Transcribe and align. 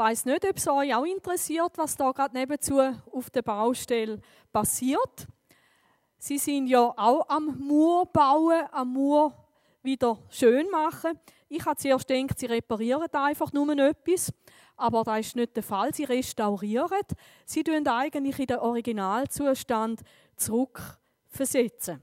weiß 0.00 0.24
nicht, 0.24 0.48
ob 0.48 0.56
es 0.56 0.66
euch 0.66 0.94
auch 0.94 1.04
interessiert, 1.04 1.76
was 1.76 1.94
da 1.94 2.10
gerade 2.12 2.34
nebenzu 2.34 2.80
auf 2.80 3.28
der 3.28 3.42
Baustelle 3.42 4.18
passiert. 4.50 5.28
Sie 6.16 6.38
sind 6.38 6.68
ja 6.68 6.80
auch 6.80 7.28
am 7.28 7.58
Mur 7.58 8.06
bauen, 8.06 8.64
am 8.72 8.94
Mur 8.94 9.34
wieder 9.82 10.18
schön 10.30 10.70
machen. 10.70 11.20
Ich 11.50 11.66
habe 11.66 11.76
zuerst 11.76 12.08
gedacht, 12.08 12.38
sie 12.38 12.46
reparieren 12.46 13.12
einfach 13.12 13.52
nur 13.52 13.70
etwas, 13.76 14.32
aber 14.74 15.04
das 15.04 15.26
ist 15.26 15.36
nicht 15.36 15.54
der 15.54 15.62
Fall. 15.62 15.92
Sie 15.92 16.04
restaurieren. 16.04 17.06
Sie 17.44 17.62
tun 17.62 17.86
eigentlich 17.86 18.38
in 18.38 18.46
den 18.46 18.58
Originalzustand 18.58 20.00
zurückversetzen. 20.36 22.00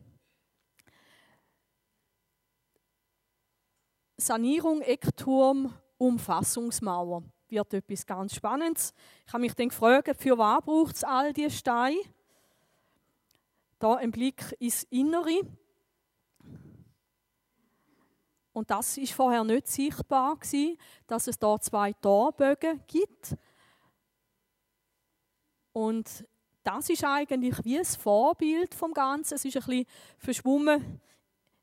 Sanierung 4.17 4.81
Eckturm 4.81 5.73
Umfassungsmauer 5.97 7.23
wird 7.49 7.73
etwas 7.73 8.05
ganz 8.05 8.35
Spannendes. 8.35 8.93
Ich 9.25 9.33
habe 9.33 9.41
mich 9.41 9.53
dann 9.53 9.69
gefragt, 9.69 10.15
für 10.19 10.37
was 10.37 10.63
braucht 10.63 10.95
es 10.95 11.03
all 11.03 11.33
diese 11.33 11.51
Steine? 11.51 11.99
Da 13.79 13.95
ein 13.95 14.11
Blick 14.11 14.55
ins 14.59 14.83
Innere. 14.83 15.41
Und 18.53 18.71
das 18.71 18.97
ist 18.97 19.13
vorher 19.13 19.43
nicht 19.43 19.67
sichtbar 19.67 20.35
gewesen, 20.35 20.77
dass 21.05 21.27
es 21.27 21.37
da 21.37 21.59
zwei 21.59 21.93
Torbögen 21.93 22.81
gibt. 22.87 23.35
Und 25.73 26.25
das 26.63 26.89
ist 26.89 27.03
eigentlich 27.03 27.63
wie 27.63 27.77
ein 27.77 27.85
Vorbild 27.85 28.73
vom 28.73 28.93
Ganzen. 28.93 29.35
Es 29.35 29.45
ist 29.45 29.55
ein 29.55 29.63
bisschen 29.63 29.85
verschwommen. 30.17 30.99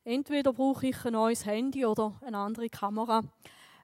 Entweder 0.05 0.53
brauche 0.53 0.87
ich 0.87 1.05
ein 1.05 1.13
neues 1.13 1.45
Handy 1.45 1.85
oder 1.85 2.17
eine 2.21 2.37
andere 2.37 2.69
Kamera. 2.69 3.23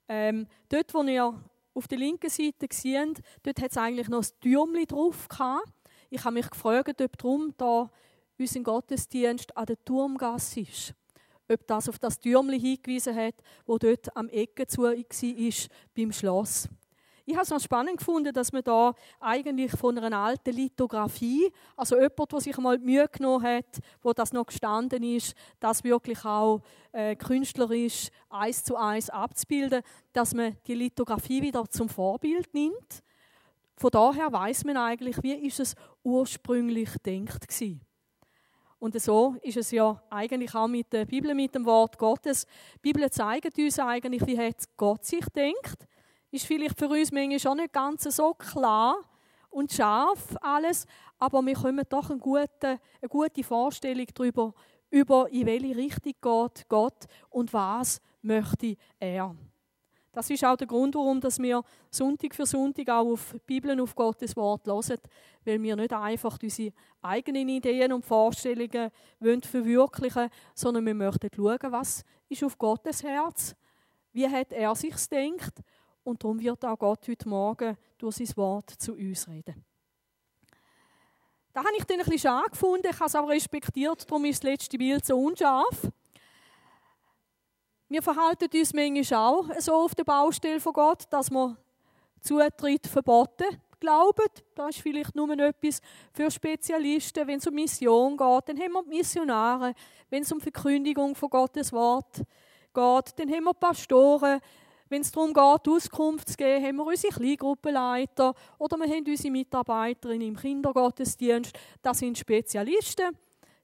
Ähm, 0.07 0.47
dort, 0.69 0.93
wo 0.93 1.03
ihr 1.03 1.33
auf 1.73 1.87
der 1.87 1.97
linken 1.97 2.29
Seite 2.29 2.67
seht, 2.71 3.21
dort 3.43 3.61
hat 3.61 3.71
es 3.71 3.77
eigentlich 3.77 4.09
noch 4.09 4.23
ein 4.23 4.39
Türmchen 4.41 4.87
drauf 4.87 5.27
gehabt. 5.27 5.71
Ich 6.09 6.23
habe 6.23 6.33
mich 6.33 6.49
gefragt, 6.49 7.01
ob 7.01 7.17
darum 7.17 7.53
da 7.57 7.89
unser 8.37 8.59
Gottesdienst 8.61 9.55
an 9.55 9.65
der 9.65 9.83
Turmgasse 9.83 10.61
ist. 10.61 10.93
Ob 11.47 11.65
das 11.67 11.89
auf 11.89 11.99
das 11.99 12.19
Türmchen 12.19 12.59
hingewiesen 12.59 13.15
hat, 13.15 13.35
wo 13.65 13.77
dort 13.77 14.15
am 14.15 14.29
Ecke 14.29 14.67
zu 14.67 14.83
war 14.83 15.69
beim 15.95 16.11
Schloss. 16.11 16.67
Ich 17.25 17.35
habe 17.35 17.43
es 17.43 17.49
noch 17.49 17.59
spannend 17.59 17.97
gefunden, 17.97 18.33
dass 18.33 18.51
man 18.51 18.63
da 18.63 18.93
eigentlich 19.19 19.71
von 19.71 19.97
einer 19.97 20.17
alten 20.17 20.53
Lithografie, 20.53 21.51
also 21.77 21.95
jemand, 21.95 22.31
der 22.31 22.41
sich 22.41 22.57
mal 22.57 22.79
die 22.79 22.85
Mühe 22.85 23.07
genommen 23.07 23.45
hat, 23.45 23.79
wo 24.01 24.11
das 24.11 24.33
noch 24.33 24.47
gestanden 24.47 25.03
ist, 25.03 25.35
das 25.59 25.83
wirklich 25.83 26.25
auch 26.25 26.61
äh, 26.91 27.15
künstlerisch 27.15 28.09
eins 28.29 28.63
zu 28.63 28.75
eins 28.75 29.09
abzubilden, 29.09 29.83
dass 30.13 30.33
man 30.33 30.57
die 30.65 30.75
Lithografie 30.75 31.41
wieder 31.41 31.69
zum 31.69 31.89
Vorbild 31.89 32.51
nimmt. 32.53 33.03
Von 33.75 33.91
daher 33.91 34.31
weiß 34.31 34.63
man 34.65 34.77
eigentlich, 34.77 35.21
wie 35.21 35.33
ist 35.33 35.59
es 35.59 35.75
ursprünglich 36.03 36.89
denkt 37.05 37.47
gewesen. 37.47 37.81
Und 38.79 38.99
so 38.99 39.35
ist 39.43 39.57
es 39.57 39.69
ja 39.69 40.01
eigentlich 40.09 40.55
auch 40.55 40.67
mit 40.67 40.91
der 40.91 41.05
Bibel, 41.05 41.35
mit 41.35 41.53
dem 41.53 41.65
Wort 41.65 41.99
Gottes. 41.99 42.47
Die 42.77 42.91
Bibel 42.91 43.07
zeigt 43.11 43.55
uns 43.59 43.77
eigentlich, 43.77 44.25
wie 44.25 44.39
hat 44.39 44.55
Gott 44.75 45.05
sich 45.05 45.25
denkt 45.35 45.87
ist 46.31 46.45
vielleicht 46.45 46.79
für 46.79 46.87
uns 46.87 47.11
manchmal 47.11 47.51
auch 47.51 47.55
nicht 47.55 47.73
ganz 47.73 48.03
so 48.03 48.33
klar 48.33 48.95
und 49.49 49.71
scharf 49.71 50.35
alles, 50.41 50.85
aber 51.19 51.45
wir 51.45 51.55
kommen 51.55 51.85
doch 51.89 52.09
eine 52.09 52.19
gute, 52.19 52.79
eine 53.01 53.09
gute 53.09 53.43
Vorstellung 53.43 54.07
darüber, 54.13 54.53
über 54.89 55.29
in 55.29 55.45
welche 55.45 55.75
Richtung 55.75 56.13
geht 56.21 56.69
Gott 56.69 57.05
und 57.29 57.53
was 57.53 58.01
möchte 58.21 58.75
er. 58.99 59.35
Das 60.13 60.29
ist 60.29 60.43
auch 60.43 60.57
der 60.57 60.67
Grund, 60.67 60.93
warum 60.95 61.21
wir 61.23 61.63
Sonntag 61.89 62.35
für 62.35 62.45
Sonntag 62.45 62.89
auch 62.89 63.13
auf 63.13 63.31
die 63.33 63.39
Bibel 63.45 63.71
und 63.71 63.81
auf 63.81 63.95
Gottes 63.95 64.35
Wort 64.35 64.67
hören, 64.67 64.99
weil 65.45 65.61
wir 65.61 65.75
nicht 65.77 65.93
einfach 65.93 66.37
unsere 66.41 66.73
eigenen 67.01 67.47
Ideen 67.47 67.93
und 67.93 68.05
Vorstellungen 68.05 68.91
verwirklichen 69.19 70.15
wollen, 70.15 70.29
sondern 70.53 70.85
wir 70.85 70.95
möchten 70.95 71.29
schauen, 71.33 71.71
was 71.71 72.03
ist 72.27 72.43
auf 72.43 72.57
Gottes 72.57 73.03
Herz, 73.03 73.55
wie 74.11 74.27
hat 74.27 74.51
er 74.51 74.75
sich 74.75 74.95
gedacht 74.95 75.53
und 76.03 76.23
darum 76.23 76.39
wird 76.39 76.63
auch 76.65 76.77
Gott 76.77 77.07
heute 77.07 77.29
Morgen 77.29 77.77
durch 77.97 78.15
sein 78.17 78.37
Wort 78.37 78.69
zu 78.69 78.93
uns 78.93 79.27
reden. 79.27 79.63
Da 81.53 81.59
habe 81.59 81.75
ich 81.77 81.83
dann 81.83 81.99
ein 81.99 82.05
bisschen 82.05 82.19
schade 82.19 82.49
gefunden, 82.49 82.87
ich 82.89 82.95
habe 82.99 83.07
es 83.07 83.15
auch 83.15 83.27
respektiert, 83.27 84.09
darum 84.09 84.25
ist 84.25 84.43
das 84.43 84.49
letzte 84.49 84.77
Bild 84.77 85.05
so 85.05 85.17
unscharf. 85.17 85.91
Wir 87.89 88.01
verhalten 88.01 88.47
uns 88.53 88.73
manchmal 88.73 89.19
auch 89.19 89.59
so 89.59 89.73
auf 89.73 89.93
der 89.93 90.05
Baustelle 90.05 90.61
von 90.61 90.71
Gott, 90.71 91.03
dass 91.09 91.29
wir 91.29 91.57
Zutritt 92.21 92.87
verboten 92.87 93.59
glauben. 93.81 94.27
Das 94.55 94.77
ist 94.77 94.81
vielleicht 94.81 95.13
nur 95.13 95.29
etwas 95.37 95.81
für 96.13 96.31
Spezialisten. 96.31 97.27
Wenn 97.27 97.39
es 97.39 97.47
um 97.47 97.53
Mission 97.53 98.15
geht, 98.15 98.47
dann 98.47 98.59
haben 98.59 98.71
wir 98.71 98.83
Missionare. 98.83 99.73
Wenn 100.09 100.23
es 100.23 100.31
um 100.31 100.39
Verkündigung 100.39 101.15
von 101.15 101.29
Gottes 101.29 101.73
Wort 101.73 102.15
geht, 102.73 103.19
dann 103.19 103.29
haben 103.29 103.43
wir 103.43 103.53
Pastoren. 103.53 104.39
Wenn 104.91 105.03
es 105.03 105.11
darum 105.13 105.33
geht, 105.33 105.69
Auskunft 105.69 106.27
zu 106.27 106.35
geben, 106.35 106.65
haben 106.65 106.75
wir 106.75 106.85
unsere 106.85 107.13
Kleingruppenleiter 107.13 108.33
oder 108.57 108.77
wir 108.77 108.93
haben 108.93 109.05
unsere 109.07 109.31
Mitarbeiterinnen 109.31 110.27
im 110.27 110.35
Kindergottesdienst. 110.35 111.57
Das 111.81 111.99
sind 111.99 112.17
Spezialisten. 112.17 113.17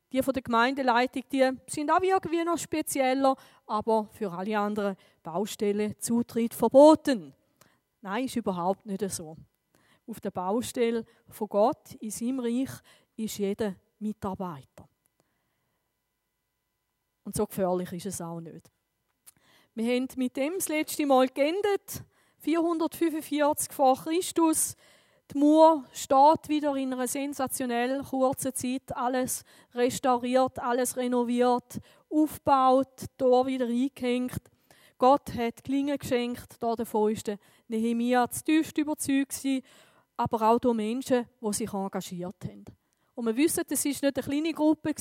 Die 0.09 0.23
von 0.23 0.33
der 0.33 0.41
Gemeindeleitung, 0.41 1.23
die 1.29 1.51
sind 1.67 1.91
auch 1.91 2.01
irgendwie 2.01 2.45
noch 2.45 2.57
spezieller, 2.57 3.35
aber 3.65 4.07
für 4.13 4.31
alle 4.31 4.57
anderen 4.57 4.95
Baustellen 5.21 5.99
Zutritt 5.99 6.53
verboten. 6.53 7.33
Nein, 7.99 8.23
ist 8.23 8.37
überhaupt 8.37 8.85
nicht 8.85 9.01
so. 9.11 9.35
Auf 10.07 10.21
der 10.21 10.31
Baustelle 10.31 11.03
von 11.27 11.49
Gott 11.49 11.93
in 11.99 12.09
seinem 12.09 12.39
Reich 12.39 12.71
ist 13.17 13.37
jeder 13.37 13.75
Mitarbeiter. 13.99 14.87
Und 17.25 17.35
so 17.35 17.45
gefährlich 17.45 17.91
ist 17.91 18.05
es 18.05 18.21
auch 18.21 18.39
nicht. 18.39 18.71
Wir 19.77 19.93
haben 19.93 20.07
mit 20.15 20.35
dem 20.35 20.53
das 20.55 20.69
letzte 20.69 21.05
Mal 21.05 21.27
geendet. 21.27 22.03
445 22.39 23.71
vor 23.71 23.95
Christus. 23.95 24.75
Die 25.31 25.37
Mauer 25.37 25.85
steht 25.93 26.49
wieder 26.49 26.75
in 26.75 26.93
einer 26.93 27.07
sensationell 27.07 28.01
kurzen 28.01 28.55
Zeit. 28.55 28.97
Alles 28.97 29.43
restauriert, 29.75 30.57
alles 30.57 30.97
renoviert, 30.97 31.79
aufgebaut, 32.09 33.05
Tor 33.19 33.45
wieder 33.45 33.67
eingehängt. 33.67 34.41
Gott 34.97 35.31
hat 35.35 35.63
Klingen 35.63 35.99
geschenkt. 35.99 36.55
Da 36.59 36.73
davon 36.75 37.11
ist 37.11 37.27
der 37.27 37.37
Nehemiah 37.67 38.25
das 38.25 38.43
tiefst 38.43 38.79
überzeugt 38.79 39.39
aber 40.19 40.41
auch 40.41 40.57
durch 40.57 40.75
Menschen, 40.75 41.27
die 41.39 41.53
sich 41.53 41.71
engagiert 41.71 42.43
haben. 42.45 42.65
Und 43.17 43.25
wir 43.25 43.35
wissen, 43.35 43.63
das 43.67 43.83
ist 43.83 44.03
nicht 44.03 44.15
eine 44.15 44.23
kleine 44.23 44.53
Gruppe 44.53 44.93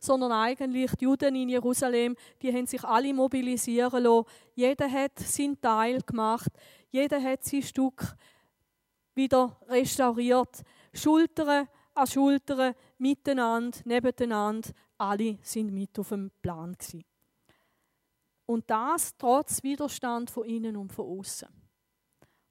sondern 0.00 0.32
eigentlich 0.32 0.90
die 0.92 1.04
Juden 1.04 1.34
in 1.34 1.50
Jerusalem, 1.50 2.16
die 2.40 2.50
haben 2.50 2.66
sich 2.66 2.82
alle 2.82 3.12
mobilisieren 3.12 4.04
lassen. 4.04 4.26
Jeder 4.54 4.90
hat 4.90 5.18
seinen 5.18 5.60
Teil 5.60 6.00
gemacht. 6.00 6.48
Jeder 6.90 7.22
hat 7.22 7.44
sein 7.44 7.60
Stück 7.60 8.16
wieder 9.14 9.60
restauriert. 9.68 10.62
Schultern 10.94 11.68
an 11.92 12.06
Schultern, 12.06 12.74
miteinander, 12.96 13.78
nebeneinander. 13.84 14.70
Alle 14.96 15.36
sind 15.42 15.70
mit 15.70 15.98
auf 15.98 16.08
dem 16.08 16.30
Plan 16.40 16.74
Und 18.46 18.70
das 18.70 19.14
trotz 19.18 19.62
Widerstand 19.62 20.30
von 20.30 20.44
innen 20.46 20.74
und 20.74 20.90
von 20.90 21.18
außen. 21.18 21.67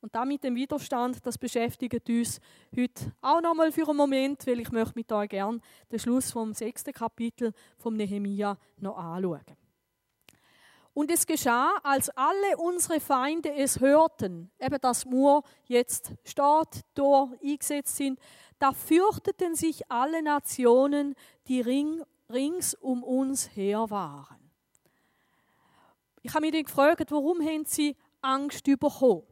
Und 0.07 0.15
damit 0.15 0.41
dem 0.45 0.55
Widerstand, 0.55 1.17
das 1.25 1.37
beschäftigt 1.37 2.09
uns 2.09 2.39
heute 2.73 3.11
auch 3.19 3.41
nochmal 3.41 3.73
für 3.73 3.89
einen 3.89 3.97
Moment, 3.97 4.47
weil 4.47 4.61
ich 4.61 4.71
möchte 4.71 4.93
mit 4.95 5.11
euch 5.11 5.27
gerne 5.27 5.59
den 5.91 5.99
Schluss 5.99 6.31
vom 6.31 6.53
sechsten 6.53 6.93
Kapitel 6.93 7.51
vom 7.77 7.93
Nehemia 7.93 8.57
noch 8.77 8.97
anschauen. 8.97 9.43
Und 10.93 11.11
es 11.11 11.27
geschah, 11.27 11.75
als 11.83 12.07
alle 12.11 12.55
unsere 12.55 13.01
Feinde 13.01 13.53
es 13.53 13.81
hörten, 13.81 14.49
eben 14.57 14.79
dass 14.79 15.05
Mur 15.05 15.43
jetzt 15.65 16.13
steht, 16.23 16.85
Tor 16.95 17.33
eingesetzt 17.43 17.97
sind, 17.97 18.17
da 18.59 18.71
fürchteten 18.71 19.55
sich 19.55 19.91
alle 19.91 20.23
Nationen, 20.23 21.15
die 21.49 21.59
ring, 21.59 22.01
rings 22.29 22.75
um 22.75 23.03
uns 23.03 23.57
her 23.57 23.89
waren. 23.89 24.37
Ich 26.21 26.33
habe 26.33 26.45
mich 26.45 26.53
dann 26.53 26.63
gefragt, 26.63 27.11
warum 27.11 27.41
haben 27.41 27.65
sie 27.65 27.97
Angst 28.21 28.63
bekommen? 28.63 29.23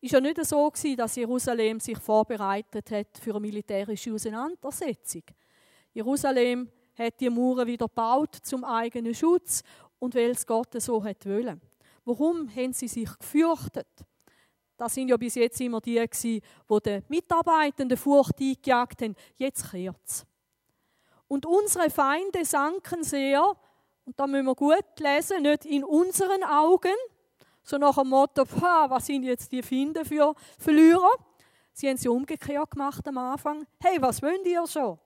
Ist 0.00 0.12
ja 0.12 0.20
nicht 0.20 0.44
so 0.44 0.70
gewesen, 0.70 0.96
dass 0.96 1.16
Jerusalem 1.16 1.78
sich 1.80 1.98
vorbereitet 1.98 2.90
hat 2.90 3.18
für 3.20 3.32
eine 3.32 3.40
militärische 3.40 4.12
Auseinandersetzung. 4.12 5.22
Jerusalem 5.92 6.70
hat 6.96 7.20
die 7.20 7.30
Mauern 7.30 7.66
wieder 7.66 7.86
gebaut 7.86 8.36
zum 8.42 8.64
eigenen 8.64 9.14
Schutz 9.14 9.62
und 9.98 10.14
weil 10.14 10.30
es 10.30 10.46
Gott 10.46 10.80
so 10.80 11.04
hat 11.04 11.26
wollen. 11.26 11.60
Warum 12.04 12.48
haben 12.54 12.72
sie 12.72 12.88
sich 12.88 13.08
gefürchtet? 13.18 13.88
Das 14.76 14.94
sind 14.94 15.08
ja 15.08 15.16
bis 15.18 15.34
jetzt 15.34 15.60
immer 15.60 15.80
die 15.80 15.96
gewesen, 15.96 16.40
die 16.70 16.80
den 16.82 17.04
Mitarbeitenden 17.08 17.98
Furcht 17.98 18.40
eingejagt 18.40 19.02
haben. 19.02 19.14
Jetzt 19.36 19.70
kehrt's. 19.70 20.24
Und 21.28 21.44
unsere 21.44 21.90
Feinde 21.90 22.44
sanken 22.44 23.04
sehr, 23.04 23.44
und 24.06 24.18
da 24.18 24.26
müssen 24.26 24.46
wir 24.46 24.54
gut 24.54 24.98
lesen, 24.98 25.42
nicht 25.42 25.66
in 25.66 25.84
unseren 25.84 26.42
Augen, 26.44 26.96
So 27.70 27.78
nach 27.78 27.94
dem 27.94 28.08
Motto, 28.08 28.42
was 28.42 29.06
sind 29.06 29.22
jetzt 29.22 29.52
die 29.52 29.62
Finden 29.62 30.04
für 30.04 30.34
Verlierer? 30.58 31.12
Sie 31.72 31.88
haben 31.88 31.96
sie 31.96 32.08
umgekehrt 32.08 32.72
gemacht 32.72 33.06
am 33.06 33.16
Anfang. 33.16 33.64
Hey, 33.78 33.96
was 34.02 34.20
wollt 34.22 34.44
ihr 34.44 34.66
schon? 34.66 34.98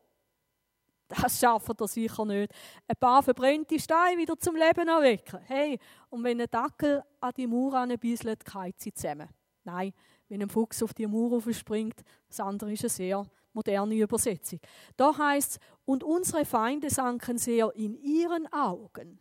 Das 1.06 1.38
schafft 1.38 1.78
ihr 1.78 1.87
sicher 1.87 2.25
nicht. 2.25 2.50
Ein 2.88 2.96
paar 2.99 3.22
verbrannte 3.22 3.78
Steine 3.78 4.16
wieder 4.16 4.38
zum 4.38 4.56
Leben 4.56 4.88
erwecken. 4.88 5.40
Hey, 5.44 5.78
und 6.08 6.25
wenn 6.25 6.40
ein 6.40 6.46
Dackel 6.50 7.05
an 7.20 7.32
die 7.37 7.46
Mauer 7.46 7.75
anbisselt, 7.75 8.43
keilt 8.46 8.81
sie 8.81 8.94
zusammen. 8.94 9.28
Nein, 9.64 9.93
wenn 10.31 10.40
ein 10.40 10.49
Fuchs 10.49 10.82
auf 10.82 10.94
die 10.94 11.06
Mauer 11.06 11.37
aufspringt, 11.37 12.00
das 12.28 12.40
andere 12.40 12.72
ist 12.72 12.84
eine 12.84 12.88
sehr 12.88 13.26
moderne 13.52 13.94
Übersetzung. 13.94 14.60
Da 14.96 15.14
heißt 15.14 15.52
es, 15.52 15.58
und 15.84 16.02
unsere 16.02 16.46
Feinde 16.46 16.88
sanken 16.88 17.37
sehr 17.37 17.70
in 17.76 17.94
ihren 17.94 18.50
Augen. 18.50 19.19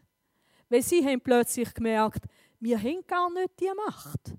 Weil 0.69 0.81
sie 0.81 1.05
haben 1.05 1.21
plötzlich 1.21 1.73
gemerkt, 1.73 2.25
wir 2.63 2.81
haben 2.81 3.05
gar 3.05 3.29
nicht 3.29 3.59
die 3.59 3.71
Macht. 3.75 4.35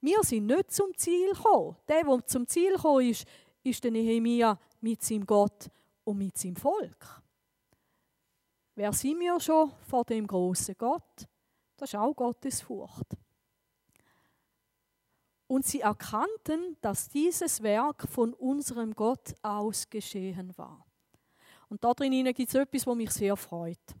Wir 0.00 0.22
sind 0.22 0.46
nicht 0.46 0.70
zum 0.70 0.96
Ziel 0.96 1.32
gekommen. 1.32 1.76
Der, 1.88 2.04
der 2.04 2.26
zum 2.26 2.46
Ziel 2.46 2.74
gekommen 2.74 3.08
ist, 3.08 3.26
ist 3.64 3.82
der 3.82 3.90
Nehemia 3.90 4.58
mit 4.80 5.02
seinem 5.02 5.26
Gott 5.26 5.68
und 6.04 6.18
mit 6.18 6.38
seinem 6.38 6.56
Volk. 6.56 7.22
Wer 8.76 8.92
sind 8.92 9.18
wir 9.18 9.38
schon 9.40 9.72
vor 9.88 10.04
dem 10.04 10.26
großen 10.26 10.76
Gott? 10.78 11.26
Das 11.76 11.90
ist 11.90 11.98
auch 11.98 12.14
Gottes 12.14 12.60
Furcht. 12.60 13.16
Und 15.48 15.66
sie 15.66 15.80
erkannten, 15.80 16.76
dass 16.80 17.08
dieses 17.08 17.60
Werk 17.62 18.08
von 18.08 18.34
unserem 18.34 18.94
Gott 18.94 19.34
aus 19.42 19.90
geschehen 19.90 20.56
war. 20.56 20.86
Und 21.68 21.82
da 21.82 21.92
drin 21.92 22.24
gibt 22.32 22.48
es 22.48 22.54
etwas, 22.54 22.86
was 22.86 22.96
mich 22.96 23.10
sehr 23.10 23.36
freut. 23.36 23.96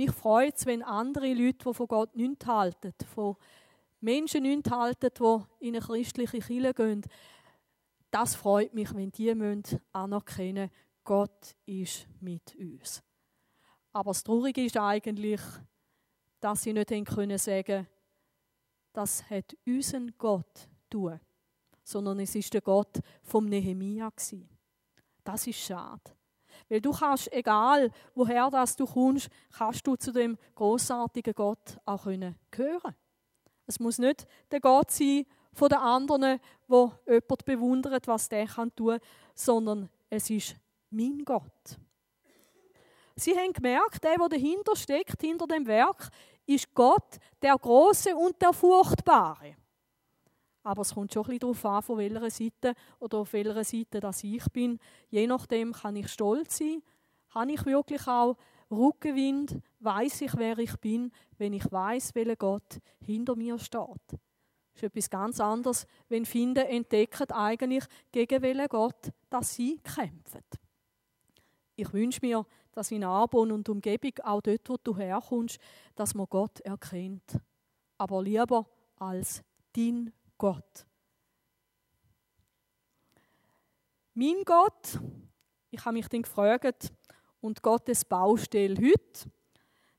Mich 0.00 0.12
freut 0.12 0.56
es, 0.56 0.64
wenn 0.64 0.82
andere 0.82 1.34
Leute, 1.34 1.58
die 1.68 1.74
von 1.74 1.86
Gott 1.86 2.16
nichts 2.16 2.46
halten, 2.46 2.94
von 3.14 3.36
Menschen 4.00 4.44
nicht 4.44 4.70
halten, 4.70 5.10
die 5.14 5.66
in 5.66 5.76
eine 5.76 5.84
christliche 5.84 6.38
Kirche 6.38 6.72
gehen, 6.72 7.02
das 8.10 8.34
freut 8.34 8.72
mich, 8.72 8.94
wenn 8.94 9.12
die 9.12 9.30
anerkennen 9.92 10.70
Gott 11.04 11.54
ist 11.66 12.06
mit 12.18 12.56
uns. 12.56 13.02
Aber 13.92 14.12
das 14.12 14.24
Traurige 14.24 14.64
ist 14.64 14.78
eigentlich, 14.78 15.42
dass 16.40 16.62
sie 16.62 16.72
nicht 16.72 16.88
können 17.04 17.36
sagen 17.36 17.86
das 18.94 19.28
hat 19.28 19.54
unseren 19.66 20.14
Gott 20.16 20.66
tun, 20.88 21.20
sondern 21.84 22.20
es 22.20 22.34
ist 22.34 22.54
der 22.54 22.62
Gott 22.62 23.00
vom 23.22 23.44
Nehemia 23.44 24.10
Das 25.24 25.46
ist 25.46 25.58
schade. 25.58 26.19
Weil 26.68 26.80
du 26.80 26.92
kannst, 26.92 27.32
egal 27.32 27.90
woher 28.14 28.50
das 28.50 28.76
du 28.76 28.86
kommst, 28.86 29.28
kannst 29.56 29.86
du 29.86 29.96
zu 29.96 30.12
dem 30.12 30.36
großartigen 30.54 31.34
Gott 31.34 31.78
auch 31.84 32.04
gehören. 32.50 32.94
Es 33.66 33.78
muss 33.78 33.98
nicht 33.98 34.26
der 34.50 34.60
Gott 34.60 34.90
sein 34.90 35.26
von 35.52 35.68
den 35.68 35.78
anderen, 35.78 36.40
wo 36.66 36.92
jemand 37.06 37.44
bewundert, 37.44 38.06
was 38.08 38.28
der 38.28 38.46
kann 38.46 38.74
tun, 38.74 38.98
sondern 39.34 39.88
es 40.08 40.30
ist 40.30 40.56
mein 40.90 41.24
Gott. 41.24 41.78
Sie 43.16 43.36
haben 43.36 43.52
gemerkt, 43.52 44.02
der, 44.02 44.16
der 44.16 44.28
dahinter 44.28 44.74
steckt, 44.74 45.20
hinter 45.20 45.46
dem 45.46 45.66
Werk, 45.66 46.08
ist 46.46 46.74
Gott, 46.74 47.18
der 47.42 47.56
Große 47.56 48.16
und 48.16 48.40
der 48.40 48.52
Furchtbare. 48.52 49.56
Aber 50.62 50.82
es 50.82 50.94
kommt 50.94 51.12
schon 51.12 51.22
ein 51.24 51.38
bisschen 51.38 51.40
darauf 51.40 51.64
an, 51.64 51.82
von 51.82 51.98
welcher 51.98 52.30
Seite 52.30 52.74
oder 52.98 53.18
auf 53.18 53.32
welcher 53.32 53.64
Seite 53.64 54.00
das 54.00 54.22
ich 54.24 54.44
bin. 54.52 54.78
Je 55.08 55.26
nachdem 55.26 55.72
kann 55.72 55.96
ich 55.96 56.08
stolz 56.08 56.58
sein, 56.58 56.82
habe 57.30 57.52
ich 57.52 57.64
wirklich 57.64 58.06
auch 58.06 58.36
Rückenwind, 58.70 59.60
weiß 59.80 60.20
ich, 60.22 60.36
wer 60.36 60.58
ich 60.58 60.76
bin, 60.76 61.12
wenn 61.38 61.52
ich 61.52 61.70
weiß, 61.70 62.14
welcher 62.14 62.36
Gott 62.36 62.78
hinter 63.04 63.36
mir 63.36 63.58
steht. 63.58 64.12
Das 64.72 64.82
ist 64.82 64.82
etwas 64.84 65.10
ganz 65.10 65.40
anderes, 65.40 65.86
wenn 66.08 66.24
Finden 66.24 66.66
entdecken 66.66 67.30
eigentlich, 67.32 67.84
gegen 68.12 68.42
welchen 68.42 68.68
Gott 68.68 69.10
dass 69.28 69.54
sie 69.54 69.78
kämpfen. 69.78 70.44
Ich 71.76 71.92
wünsche 71.92 72.20
mir, 72.22 72.44
dass 72.72 72.90
in 72.90 73.04
Arbon 73.04 73.52
und 73.52 73.68
Umgebung, 73.68 74.12
auch 74.22 74.42
dort, 74.42 74.68
wo 74.68 74.76
du 74.82 74.96
herkommst, 74.96 75.58
dass 75.94 76.14
man 76.14 76.26
Gott 76.28 76.60
erkennt. 76.60 77.38
Aber 77.96 78.22
lieber 78.22 78.66
als 78.96 79.42
dein 79.74 80.12
Gott. 80.40 80.86
Mein 84.14 84.42
Gott, 84.42 84.98
ich 85.70 85.84
habe 85.84 85.92
mich 85.92 86.08
dann 86.08 86.22
gefragt, 86.22 86.90
und 87.42 87.62
Gottes 87.62 88.06
Baustelle 88.06 88.74
heute. 88.74 89.30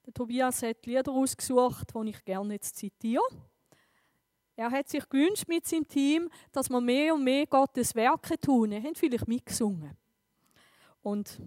Der 0.03 0.13
Tobias 0.15 0.63
hat 0.63 0.83
Lieder 0.87 1.11
ausgesucht, 1.11 1.93
die 1.93 2.09
ich 2.09 2.25
gerne 2.25 2.55
jetzt 2.55 2.75
zitiere. 2.75 3.21
Er 4.55 4.71
hat 4.71 4.89
sich 4.89 5.07
gewünscht 5.07 5.47
mit 5.47 5.67
seinem 5.67 5.87
Team, 5.87 6.27
dass 6.51 6.71
wir 6.71 6.81
mehr 6.81 7.13
und 7.13 7.23
mehr 7.23 7.45
Gottes 7.45 7.93
Werke 7.93 8.39
tun. 8.39 8.71
Er 8.71 8.81
hat 8.81 8.97
vielleicht 8.97 9.27
mitgesungen. 9.27 9.95
Und 11.03 11.39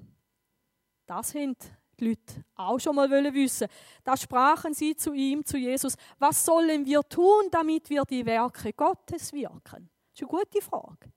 das 1.07 1.35
haben 1.35 1.57
die 2.01 2.09
Leute 2.09 2.45
auch 2.55 2.79
schon 2.79 2.97
mal 2.97 3.11
wissen. 3.11 3.69
Da 4.03 4.17
sprachen 4.17 4.75
sie 4.75 4.97
zu 4.97 5.13
ihm, 5.13 5.45
zu 5.45 5.57
Jesus, 5.57 5.97
was 6.19 6.45
sollen 6.45 6.85
wir 6.85 7.03
tun, 7.03 7.45
damit 7.51 7.89
wir 7.91 8.05
die 8.05 8.25
Werke 8.25 8.73
Gottes 8.73 9.33
wirken? 9.33 9.89
Das 10.13 10.21
ist 10.21 10.23
eine 10.23 10.29
gute 10.29 10.61
Frage. 10.63 11.13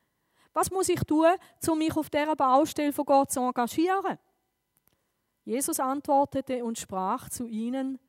Was 0.54 0.72
muss 0.72 0.90
ich 0.90 1.02
tun, 1.02 1.28
um 1.70 1.78
mich 1.78 1.96
auf 1.96 2.10
dieser 2.10 2.36
Baustelle 2.36 2.92
von 2.92 3.06
Gott 3.06 3.32
zu 3.32 3.42
engagieren? 3.42 4.18
Jesus 5.44 5.80
antwortete 5.80 6.64
und 6.64 6.78
sprach 6.78 7.30
zu 7.30 7.46
ihnen, 7.46 8.00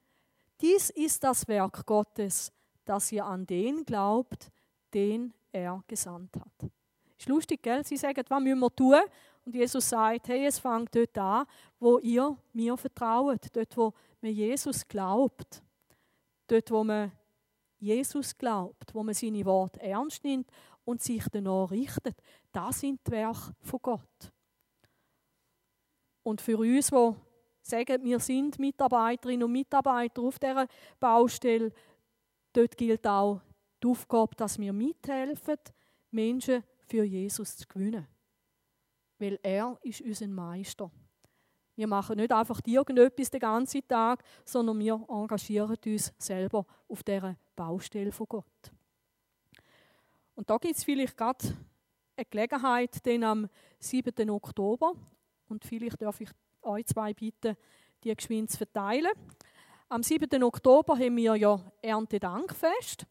dies 0.60 0.90
ist 0.90 1.22
das 1.22 1.46
Werk 1.46 1.86
Gottes, 1.86 2.50
dass 2.84 3.12
ihr 3.12 3.24
an 3.24 3.46
den 3.46 3.84
glaubt, 3.84 4.50
den 4.92 5.32
er 5.52 5.84
gesandt 5.86 6.34
hat. 6.36 6.70
Ist 7.18 7.28
lustig, 7.28 7.62
gell? 7.62 7.84
Sie 7.84 7.96
sagen, 7.96 8.24
was 8.28 8.40
müssen 8.40 8.60
wir 8.60 8.74
tun? 8.74 9.00
Und 9.48 9.54
Jesus 9.54 9.88
sagt, 9.88 10.28
hey, 10.28 10.44
es 10.44 10.58
fängt 10.58 10.94
dort 10.94 11.16
an, 11.16 11.46
wo 11.80 11.96
ihr 12.00 12.36
mir 12.52 12.76
vertraut, 12.76 13.46
dort, 13.50 13.76
wo 13.78 13.94
man 14.20 14.30
Jesus 14.30 14.86
glaubt, 14.86 15.62
dort, 16.46 16.70
wo 16.70 16.84
man 16.84 17.10
Jesus 17.78 18.36
glaubt, 18.36 18.94
wo 18.94 19.02
man 19.02 19.14
seine 19.14 19.42
Worte 19.46 19.80
ernst 19.80 20.22
nimmt 20.22 20.50
und 20.84 21.00
sich 21.00 21.24
danach 21.32 21.70
richtet. 21.70 22.20
Das 22.52 22.80
sind 22.80 23.00
die 23.06 23.12
Werke 23.12 23.54
von 23.62 23.80
Gott. 23.80 24.32
Und 26.24 26.42
für 26.42 26.58
uns, 26.58 26.88
die 26.88 27.14
sagen, 27.62 28.04
wir 28.04 28.20
sind 28.20 28.58
Mitarbeiterinnen 28.58 29.44
und 29.44 29.52
Mitarbeiter 29.52 30.20
auf 30.20 30.38
dieser 30.38 30.68
Baustelle, 31.00 31.72
dort 32.52 32.76
gilt 32.76 33.06
auch 33.06 33.40
die 33.82 33.86
Aufgabe, 33.86 34.36
dass 34.36 34.58
wir 34.58 34.74
mithelfen, 34.74 35.56
Menschen 36.10 36.62
für 36.86 37.04
Jesus 37.04 37.56
zu 37.56 37.66
gewinnen. 37.66 38.06
Weil 39.18 39.38
er 39.42 39.78
ist 39.82 40.00
unser 40.00 40.28
Meister. 40.28 40.90
Wir 41.76 41.86
machen 41.86 42.16
nicht 42.16 42.32
einfach 42.32 42.60
irgendetwas 42.66 43.30
den 43.30 43.40
ganzen 43.40 43.86
Tag, 43.86 44.24
sondern 44.44 44.78
wir 44.78 45.00
engagieren 45.08 45.76
uns 45.86 46.12
selber 46.18 46.66
auf 46.88 47.02
dieser 47.04 47.36
Baustelle 47.54 48.10
von 48.10 48.26
Gott. 48.28 48.72
Und 50.34 50.50
da 50.50 50.56
gibt 50.58 50.76
es 50.76 50.84
vielleicht 50.84 51.16
gerade 51.16 51.56
eine 52.16 52.24
Gelegenheit, 52.24 53.04
den 53.06 53.24
am 53.24 53.48
7. 53.78 54.30
Oktober, 54.30 54.94
und 55.48 55.64
vielleicht 55.64 56.02
darf 56.02 56.20
ich 56.20 56.30
euch 56.62 56.86
zwei 56.86 57.14
bitten, 57.14 57.56
die 58.04 58.14
geschwind 58.14 58.50
zu 58.50 58.58
verteilen. 58.58 59.12
Am 59.88 60.02
7. 60.02 60.42
Oktober 60.42 60.94
haben 60.98 61.16
wir 61.16 61.36
ja 61.36 61.60
Erntedankfest. 61.80 63.06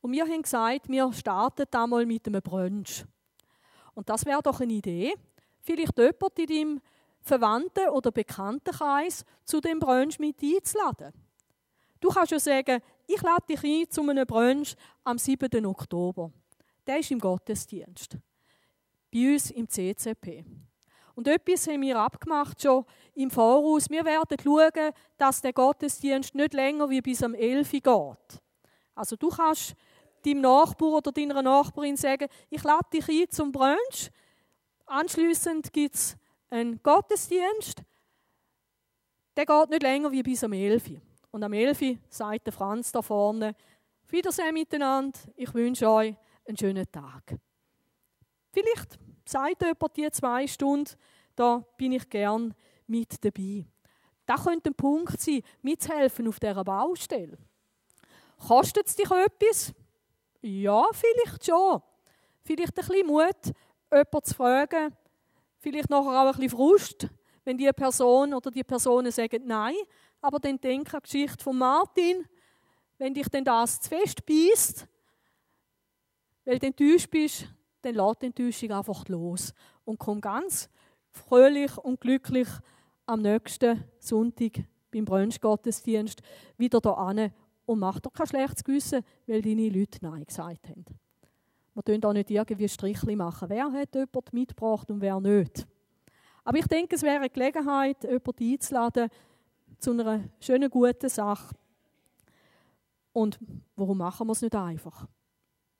Und 0.00 0.12
wir 0.12 0.24
haben 0.24 0.42
gesagt, 0.42 0.88
wir 0.88 1.12
starten 1.12 1.66
einmal 1.72 2.06
mit 2.06 2.26
einem 2.26 2.42
Brunch. 2.42 3.04
Und 3.94 4.08
das 4.08 4.24
wäre 4.24 4.42
doch 4.42 4.60
eine 4.60 4.72
Idee. 4.72 5.14
Vielleicht 5.60 5.96
jemand 5.98 6.38
in 6.38 6.46
deinem 6.46 6.80
Verwandten- 7.20 7.88
oder 7.90 8.10
Bekanntenkreis 8.10 9.24
zu 9.44 9.60
dem 9.60 9.78
Brunch 9.78 10.18
mit 10.18 10.42
einzuladen. 10.42 11.12
Du 12.00 12.08
kannst 12.08 12.32
ja 12.32 12.40
sagen, 12.40 12.82
ich 13.06 13.22
lade 13.22 13.46
dich 13.48 13.62
ein 13.62 13.88
zu 13.90 14.02
einem 14.02 14.26
Brunch 14.26 14.74
am 15.04 15.18
7. 15.18 15.64
Oktober. 15.66 16.32
Der 16.86 16.98
ist 16.98 17.10
im 17.12 17.20
Gottesdienst. 17.20 18.16
Bei 19.12 19.32
uns 19.32 19.50
im 19.52 19.68
CCP. 19.68 20.44
Und 21.14 21.28
etwas 21.28 21.68
haben 21.68 21.82
wir 21.82 21.98
abgemacht 21.98 22.60
schon 22.60 22.84
im 23.14 23.30
Voraus. 23.30 23.88
Wir 23.90 24.04
werden 24.04 24.36
schauen, 24.42 24.92
dass 25.16 25.42
der 25.42 25.52
Gottesdienst 25.52 26.34
nicht 26.34 26.54
länger 26.54 26.88
wie 26.88 27.02
bis 27.02 27.22
am 27.22 27.34
11 27.34 27.72
Uhr 27.74 27.80
geht. 27.80 28.42
Also 28.94 29.16
du 29.16 29.28
kannst 29.28 29.74
deinem 30.22 30.40
Nachbar 30.40 30.88
oder 30.88 31.12
deiner 31.12 31.42
Nachbarin 31.42 31.96
sagen, 31.96 32.28
ich 32.50 32.62
lade 32.62 32.86
dich 32.92 33.08
ein 33.08 33.30
zum 33.30 33.52
Brunch. 33.52 34.10
Anschließend 34.86 35.72
gibt 35.72 35.94
es 35.94 36.16
einen 36.50 36.82
Gottesdienst. 36.82 37.82
Der 39.36 39.46
geht 39.46 39.70
nicht 39.70 39.82
länger 39.82 40.12
wie 40.12 40.22
bis 40.22 40.44
am 40.44 40.52
11 40.52 40.88
Uhr. 40.88 41.00
Und 41.30 41.42
am 41.42 41.52
11 41.52 41.82
Uhr 41.82 41.96
sagt 42.10 42.46
der 42.46 42.52
Franz 42.52 42.92
da 42.92 43.00
vorne, 43.00 43.54
Wiedersehen 44.12 44.52
miteinander, 44.52 45.18
ich 45.36 45.54
wünsche 45.54 45.88
euch 45.88 46.14
einen 46.46 46.58
schönen 46.58 46.84
Tag. 46.92 47.34
Vielleicht 48.52 48.98
sagt 49.24 49.62
jemand 49.62 49.96
die 49.96 50.10
zwei 50.10 50.46
Stunden, 50.46 50.90
da 51.34 51.64
bin 51.78 51.92
ich 51.92 52.10
gern 52.10 52.54
mit 52.86 53.24
dabei. 53.24 53.64
Das 54.26 54.44
könnte 54.44 54.68
ein 54.68 54.74
Punkt 54.74 55.18
sein, 55.18 55.40
mitzuhelfen 55.62 56.28
auf 56.28 56.38
dieser 56.38 56.62
Baustelle. 56.62 57.38
Kostet 58.46 58.86
es 58.86 58.96
dich 58.96 59.10
etwas? 59.10 59.72
Ja, 60.42 60.86
vielleicht 60.92 61.46
schon. 61.46 61.80
Vielleicht 62.42 62.76
ein 62.78 62.86
bisschen 62.86 63.06
Mut, 63.06 63.54
jemanden 63.90 64.24
zu 64.24 64.34
fragen. 64.34 64.96
Vielleicht 65.58 65.88
nachher 65.88 66.22
auch 66.22 66.26
ein 66.26 66.32
bisschen 66.32 66.50
Frust, 66.50 67.08
wenn 67.44 67.56
die 67.56 67.70
Person 67.72 68.34
oder 68.34 68.50
die 68.50 68.64
Personen 68.64 69.12
sagen 69.12 69.46
Nein. 69.46 69.76
Aber 70.20 70.40
dann 70.40 70.60
denk 70.60 70.92
an 70.92 71.00
die 71.04 71.10
Geschichte 71.10 71.42
von 71.42 71.56
Martin. 71.56 72.26
Wenn 72.98 73.14
dich 73.14 73.28
denn 73.28 73.44
das 73.44 73.80
zu 73.80 73.88
fest 73.88 74.26
beißt, 74.26 74.86
weil 76.44 76.58
du 76.58 76.66
enttäuscht 76.66 77.10
bist, 77.10 77.46
dann 77.82 77.94
lass 77.94 78.18
die 78.18 78.26
Enttäuschung 78.26 78.72
einfach 78.72 79.08
los 79.08 79.54
und 79.84 79.98
komm 79.98 80.20
ganz 80.20 80.68
fröhlich 81.10 81.76
und 81.78 82.00
glücklich 82.00 82.48
am 83.06 83.22
nächsten 83.22 83.84
Sonntag 83.98 84.64
beim 84.92 85.04
Brunch-Gottesdienst 85.04 86.20
wieder 86.56 86.80
hier 86.82 86.98
an 86.98 87.32
und 87.72 87.80
mach 87.80 88.00
doch 88.00 88.12
kein 88.12 88.26
schlechtes 88.26 88.64
Gewissen, 88.64 89.02
weil 89.26 89.42
deine 89.42 89.68
Leute 89.68 89.98
Nein 90.02 90.24
gesagt 90.24 90.68
haben. 90.68 90.84
Wir 91.74 91.82
können 91.82 92.04
auch 92.04 92.12
nicht 92.12 92.30
irgendwie 92.30 92.68
Strichli 92.68 93.16
machen. 93.16 93.48
Wer 93.48 93.72
hat 93.72 93.94
jemand 93.94 94.32
mitgebracht 94.32 94.90
und 94.90 95.00
wer 95.00 95.18
nicht? 95.20 95.66
Aber 96.44 96.58
ich 96.58 96.66
denke, 96.66 96.96
es 96.96 97.02
wäre 97.02 97.16
eine 97.16 97.30
Gelegenheit, 97.30 98.02
jemanden 98.04 98.52
einzuladen 98.52 99.08
zu 99.78 99.92
einer 99.92 100.24
schönen, 100.40 100.70
guten 100.70 101.08
Sache. 101.08 101.54
Und 103.12 103.38
warum 103.76 103.98
machen 103.98 104.26
wir 104.26 104.32
es 104.32 104.42
nicht 104.42 104.54
einfach? 104.54 105.06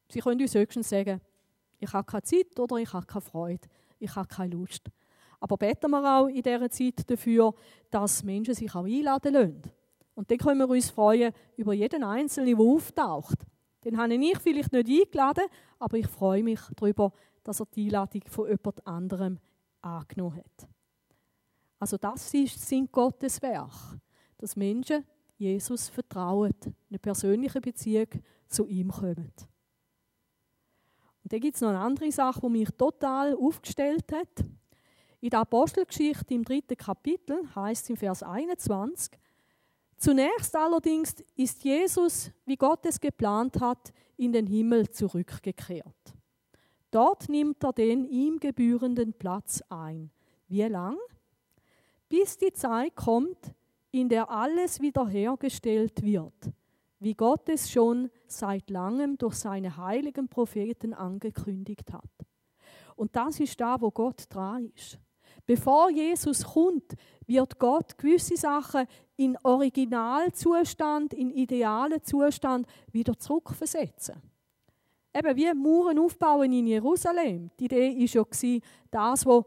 Sie 0.08 0.20
können 0.20 0.40
uns 0.40 0.54
höchstens 0.54 0.88
sagen, 0.88 1.20
ich 1.78 1.92
habe 1.92 2.06
keine 2.06 2.22
Zeit 2.22 2.58
oder 2.58 2.76
ich 2.76 2.92
habe 2.92 3.06
keine 3.06 3.22
Freude, 3.22 3.68
ich 3.98 4.14
habe 4.14 4.28
keine 4.28 4.54
Lust. 4.54 4.90
Aber 5.40 5.56
beten 5.56 5.90
wir 5.90 6.18
auch 6.18 6.28
in 6.28 6.42
dieser 6.42 6.70
Zeit 6.70 7.10
dafür, 7.10 7.54
dass 7.90 8.22
Menschen 8.22 8.54
sich 8.54 8.74
auch 8.74 8.84
einladen 8.84 9.34
lassen. 9.34 9.62
Und 10.14 10.30
dann 10.30 10.38
können 10.38 10.58
wir 10.58 10.68
uns 10.68 10.90
freuen 10.90 11.32
über 11.56 11.72
jeden 11.72 12.04
Einzelnen, 12.04 12.56
der 12.56 12.64
auftaucht. 12.64 13.38
Den 13.84 13.98
habe 13.98 14.14
ich 14.14 14.38
vielleicht 14.38 14.72
nicht 14.72 14.88
eingeladen, 14.88 15.44
aber 15.78 15.96
ich 15.96 16.06
freue 16.06 16.42
mich 16.42 16.60
darüber, 16.76 17.12
dass 17.42 17.60
er 17.60 17.66
die 17.74 17.86
Einladung 17.86 18.22
von 18.28 18.46
jemand 18.46 18.86
anderem 18.86 19.38
angenommen 19.80 20.36
hat. 20.36 20.68
Also 21.78 21.96
das 21.96 22.32
ist 22.32 22.64
Sinn 22.64 22.88
Gottes 22.92 23.42
Werk, 23.42 23.98
dass 24.38 24.54
Menschen 24.54 25.04
Jesus 25.36 25.88
vertrauen, 25.88 26.54
eine 26.88 26.98
persönliche 27.00 27.60
Beziehung 27.60 28.06
zu 28.48 28.66
ihm 28.66 28.90
kommen. 28.92 29.32
Und 31.24 31.32
dann 31.32 31.40
gibt 31.40 31.56
es 31.56 31.60
noch 31.60 31.70
eine 31.70 31.80
andere 31.80 32.12
Sache, 32.12 32.40
die 32.40 32.48
mich 32.48 32.68
total 32.78 33.34
aufgestellt 33.34 34.12
hat. 34.12 34.44
In 35.20 35.30
der 35.30 35.40
Apostelgeschichte 35.40 36.34
im 36.34 36.44
dritten 36.44 36.76
Kapitel 36.76 37.42
heißt 37.54 37.84
es 37.84 37.90
im 37.90 37.96
Vers 37.96 38.22
21, 38.22 39.18
Zunächst 40.02 40.56
allerdings 40.56 41.14
ist 41.36 41.62
Jesus, 41.62 42.32
wie 42.44 42.56
Gott 42.56 42.84
es 42.86 42.98
geplant 42.98 43.60
hat, 43.60 43.92
in 44.16 44.32
den 44.32 44.48
Himmel 44.48 44.90
zurückgekehrt. 44.90 46.16
Dort 46.90 47.28
nimmt 47.28 47.62
er 47.62 47.72
den 47.72 48.04
ihm 48.06 48.40
gebührenden 48.40 49.12
Platz 49.12 49.62
ein. 49.68 50.10
Wie 50.48 50.64
lang? 50.64 50.98
Bis 52.08 52.36
die 52.36 52.52
Zeit 52.52 52.96
kommt, 52.96 53.54
in 53.92 54.08
der 54.08 54.28
alles 54.28 54.80
wiederhergestellt 54.80 56.02
wird, 56.02 56.50
wie 56.98 57.14
Gott 57.14 57.48
es 57.48 57.70
schon 57.70 58.10
seit 58.26 58.70
langem 58.70 59.16
durch 59.18 59.36
seine 59.36 59.76
heiligen 59.76 60.26
Propheten 60.26 60.94
angekündigt 60.94 61.92
hat. 61.92 62.10
Und 62.96 63.14
das 63.14 63.38
ist 63.38 63.60
da, 63.60 63.80
wo 63.80 63.92
Gott 63.92 64.24
dran 64.30 64.68
ist. 64.74 64.98
Bevor 65.46 65.90
Jesus 65.90 66.44
kommt, 66.44 66.94
wird 67.26 67.58
Gott 67.58 67.96
gewisse 67.98 68.36
Sachen 68.36 68.86
in 69.24 69.38
Originalzustand, 69.42 71.14
in 71.14 71.30
idealen 71.30 72.02
Zustand 72.02 72.66
wieder 72.90 73.18
zurückversetzen. 73.18 74.16
Eben 75.14 75.36
wie 75.36 75.52
Mauern 75.54 75.98
aufbauen 75.98 76.52
in 76.52 76.66
Jerusalem. 76.66 77.50
Die 77.58 77.66
Idee 77.66 77.96
war 77.96 78.26
ja, 78.42 78.60
das, 78.90 79.26
was 79.26 79.44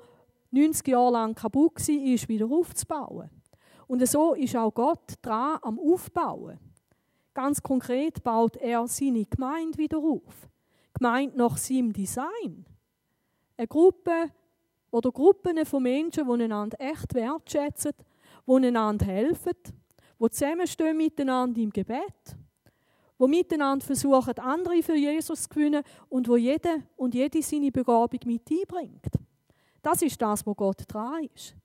90 0.51 0.87
Jahre 0.87 1.11
lang 1.11 1.35
kaputt 1.35 1.79
war, 1.79 2.29
wieder 2.29 2.45
aufzubauen. 2.49 3.29
Und 3.87 4.07
so 4.07 4.33
ist 4.33 4.55
auch 4.55 4.73
Gott 4.73 5.13
dran 5.21 5.59
am 5.61 5.79
Aufbauen. 5.79 6.59
Ganz 7.33 7.61
konkret 7.61 8.23
baut 8.23 8.55
er 8.57 8.87
seine 8.87 9.25
Gemeinde 9.25 9.77
wieder 9.77 9.97
auf. 9.97 10.49
Gemeinde 10.93 11.37
nach 11.37 11.57
seinem 11.57 11.91
Design. 11.91 12.65
Eine 13.57 13.67
Gruppe 13.67 14.31
oder 14.91 15.11
Gruppen 15.11 15.65
von 15.65 15.83
Menschen, 15.83 16.25
die 16.25 16.43
einander 16.43 16.79
echt 16.79 17.13
wertschätzen, 17.13 17.91
die 18.47 18.67
einander 18.67 19.05
helfen, 19.05 19.53
die 20.19 20.29
zusammenstehen 20.29 20.97
miteinander 20.97 21.61
im 21.61 21.71
Gebet, 21.71 22.35
die 23.19 23.27
miteinander 23.27 23.85
versuchen, 23.85 24.37
andere 24.39 24.83
für 24.83 24.95
Jesus 24.95 25.43
zu 25.43 25.49
gewinnen 25.49 25.83
und 26.09 26.27
wo 26.27 26.35
jeder 26.35 26.77
und 26.95 27.13
jede 27.13 27.41
seine 27.41 27.71
Begabung 27.71 28.19
mit 28.25 28.49
einbringt. 28.49 29.05
Das 29.81 30.01
ist 30.01 30.21
das, 30.21 30.45
wo 30.45 30.53
Gott 30.53 30.83
dran 30.87 31.27
ist. 31.33 31.55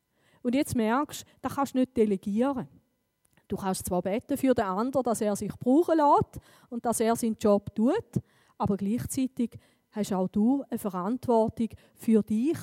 Und 0.43 0.55
jetzt 0.55 0.75
merkst 0.75 1.23
du, 1.23 1.27
das 1.43 1.55
kannst 1.55 1.75
du 1.75 1.79
nicht 1.79 1.97
delegieren. 1.97 2.69
Du 3.49 3.57
kannst 3.57 3.87
zwar 3.87 4.03
beten 4.03 4.37
für 4.37 4.55
den 4.55 4.65
anderen, 4.65 5.03
dass 5.03 5.21
er 5.21 5.35
sich 5.35 5.53
brauchen 5.57 5.97
lässt 5.97 6.41
und 6.69 6.85
dass 6.85 7.01
er 7.01 7.17
seinen 7.17 7.37
Job 7.39 7.75
tut, 7.75 8.23
aber 8.57 8.77
gleichzeitig 8.77 9.59
hast 9.91 10.13
auch 10.13 10.29
du 10.29 10.63
eine 10.71 10.79
Verantwortung 10.79 11.69
für 11.95 12.23
dich, 12.23 12.57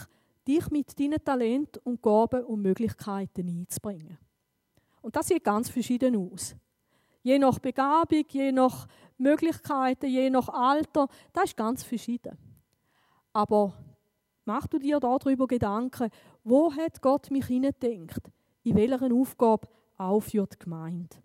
dich 0.47 0.69
mit 0.69 0.99
deinen 0.99 1.23
Talenten 1.23 1.81
und 1.83 2.01
Gaben 2.01 2.43
und 2.45 2.61
Möglichkeiten 2.61 3.47
einzubringen. 3.47 4.17
Und 5.01 5.15
das 5.15 5.27
sieht 5.27 5.43
ganz 5.43 5.69
verschieden 5.69 6.15
aus. 6.15 6.55
Je 7.21 7.37
nach 7.39 7.59
Begabung, 7.59 8.23
je 8.29 8.51
nach 8.51 8.87
Möglichkeiten, 9.17 10.07
je 10.07 10.29
nach 10.29 10.49
Alter, 10.49 11.07
das 11.33 11.45
ist 11.45 11.57
ganz 11.57 11.83
verschieden. 11.83 12.37
Aber 13.33 13.73
mach 14.45 14.67
du 14.67 14.79
dir 14.79 14.99
darüber 14.99 15.47
Gedanken, 15.47 16.09
wo 16.43 16.73
hat 16.73 17.01
Gott 17.01 17.29
mich 17.31 17.45
hineingedenkt? 17.45 18.31
In 18.63 18.75
welcher 18.75 19.13
Aufgabe 19.13 19.67
auch 19.97 20.21
für 20.21 20.45
die 20.45 20.59
Gemeinde? 20.59 21.15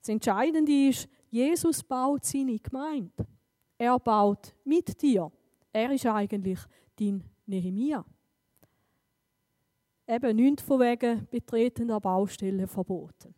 Das 0.00 0.08
Entscheidende 0.08 0.88
ist, 0.88 1.08
Jesus 1.30 1.82
baut 1.82 2.24
seine 2.24 2.58
Gemeinde. 2.58 3.26
Er 3.78 3.98
baut 3.98 4.54
mit 4.64 5.00
dir. 5.00 5.32
Er 5.72 5.90
ist 5.90 6.06
eigentlich 6.06 6.60
dein 6.96 7.24
Nehemia. 7.46 8.04
Eben 10.06 10.36
nichts 10.36 10.62
von 10.62 10.80
wegen 10.80 11.26
Betreten 11.28 11.88
der 11.88 12.00
Baustelle 12.00 12.66
verboten. 12.66 13.34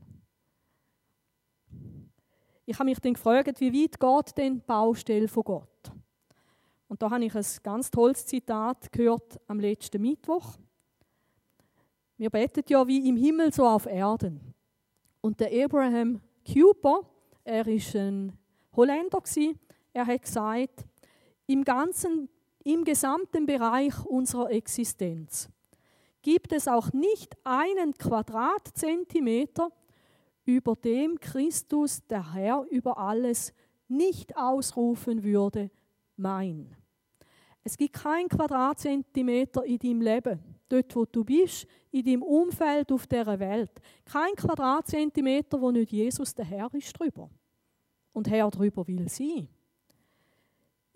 Ich 2.64 2.76
habe 2.78 2.90
mich 2.90 2.98
dann 2.98 3.14
gefragt, 3.14 3.60
wie 3.60 3.72
weit 3.72 4.00
geht 4.00 4.38
denn 4.38 4.54
die 4.54 4.66
Baustelle 4.66 5.28
von 5.28 5.44
Gott? 5.44 5.92
Und 6.88 7.00
da 7.00 7.10
habe 7.10 7.24
ich 7.24 7.34
ein 7.34 7.44
ganz 7.62 7.90
tolles 7.90 8.26
Zitat 8.26 8.90
gehört 8.92 9.40
am 9.46 9.60
letzten 9.60 10.02
Mittwoch. 10.02 10.56
Wir 12.16 12.30
beten 12.30 12.64
ja 12.68 12.86
wie 12.86 13.08
im 13.08 13.16
Himmel 13.16 13.52
so 13.52 13.66
auf 13.66 13.86
Erden. 13.86 14.54
Und 15.20 15.38
der 15.38 15.64
Abraham 15.64 16.20
Cooper, 16.44 17.00
er 17.44 17.66
ist 17.66 17.94
ein 17.94 18.32
Holländer 18.74 19.22
er 19.92 20.06
hat 20.06 20.22
gesagt, 20.22 20.84
im 21.46 21.64
ganzen 21.64 22.28
im 22.66 22.82
gesamten 22.82 23.46
Bereich 23.46 24.04
unserer 24.04 24.50
Existenz 24.50 25.48
gibt 26.20 26.52
es 26.52 26.66
auch 26.66 26.92
nicht 26.92 27.36
einen 27.44 27.94
Quadratzentimeter, 27.94 29.70
über 30.44 30.74
dem 30.74 31.20
Christus, 31.20 32.04
der 32.06 32.34
Herr 32.34 32.66
über 32.70 32.98
alles, 32.98 33.52
nicht 33.86 34.36
ausrufen 34.36 35.22
würde, 35.22 35.70
mein. 36.16 36.74
Es 37.62 37.76
gibt 37.76 37.94
keinen 37.94 38.28
Quadratzentimeter 38.28 39.64
in 39.64 39.78
deinem 39.78 40.00
Leben, 40.00 40.40
dort 40.68 40.96
wo 40.96 41.04
du 41.04 41.24
bist, 41.24 41.68
in 41.92 42.04
deinem 42.04 42.22
Umfeld 42.22 42.90
auf 42.90 43.06
der 43.06 43.38
Welt. 43.38 43.80
Kein 44.04 44.34
Quadratzentimeter, 44.34 45.60
wo 45.60 45.70
nicht 45.70 45.92
Jesus 45.92 46.34
der 46.34 46.44
Herr 46.44 46.74
ist 46.74 46.92
drüber. 46.98 47.30
Und 48.12 48.28
Herr 48.28 48.50
drüber 48.50 48.86
will 48.88 49.08
sein. 49.08 49.48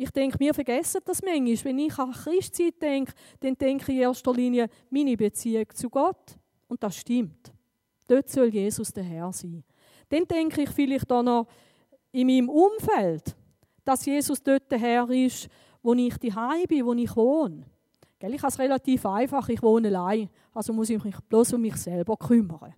Ich 0.02 0.10
denke, 0.12 0.40
wir 0.40 0.54
vergessen 0.54 1.02
das 1.04 1.20
manchmal. 1.20 1.62
Wenn 1.62 1.78
ich 1.78 1.98
an 1.98 2.12
Christzeit 2.12 2.80
denke, 2.80 3.12
dann 3.38 3.54
denke 3.58 3.92
ich 3.92 3.98
in 3.98 4.02
erster 4.04 4.32
Linie 4.32 4.70
meine 4.88 5.14
Beziehung 5.14 5.66
zu 5.74 5.90
Gott. 5.90 6.38
Und 6.68 6.82
das 6.82 6.96
stimmt. 6.96 7.52
Dort 8.08 8.30
soll 8.30 8.48
Jesus 8.48 8.94
der 8.94 9.04
Herr 9.04 9.30
sein. 9.30 9.62
Dann 10.08 10.24
denke 10.24 10.62
ich 10.62 10.70
vielleicht 10.70 11.12
auch 11.12 11.22
noch 11.22 11.48
in 12.12 12.28
meinem 12.28 12.48
Umfeld, 12.48 13.36
dass 13.84 14.06
Jesus 14.06 14.42
dort 14.42 14.70
der 14.70 14.78
Herr 14.78 15.10
ist, 15.10 15.50
wo 15.82 15.92
ich 15.92 16.16
daheim 16.16 16.64
bin, 16.66 16.86
wo 16.86 16.94
ich 16.94 17.14
wohne. 17.14 17.66
Ich 18.22 18.42
habe 18.42 18.48
es 18.48 18.58
relativ 18.58 19.04
einfach, 19.04 19.50
ich 19.50 19.62
wohne 19.62 19.88
allein, 19.88 20.30
also 20.54 20.72
muss 20.72 20.88
ich 20.88 21.04
mich 21.04 21.16
bloß 21.28 21.52
um 21.52 21.60
mich 21.60 21.76
selber 21.76 22.16
kümmern. 22.16 22.74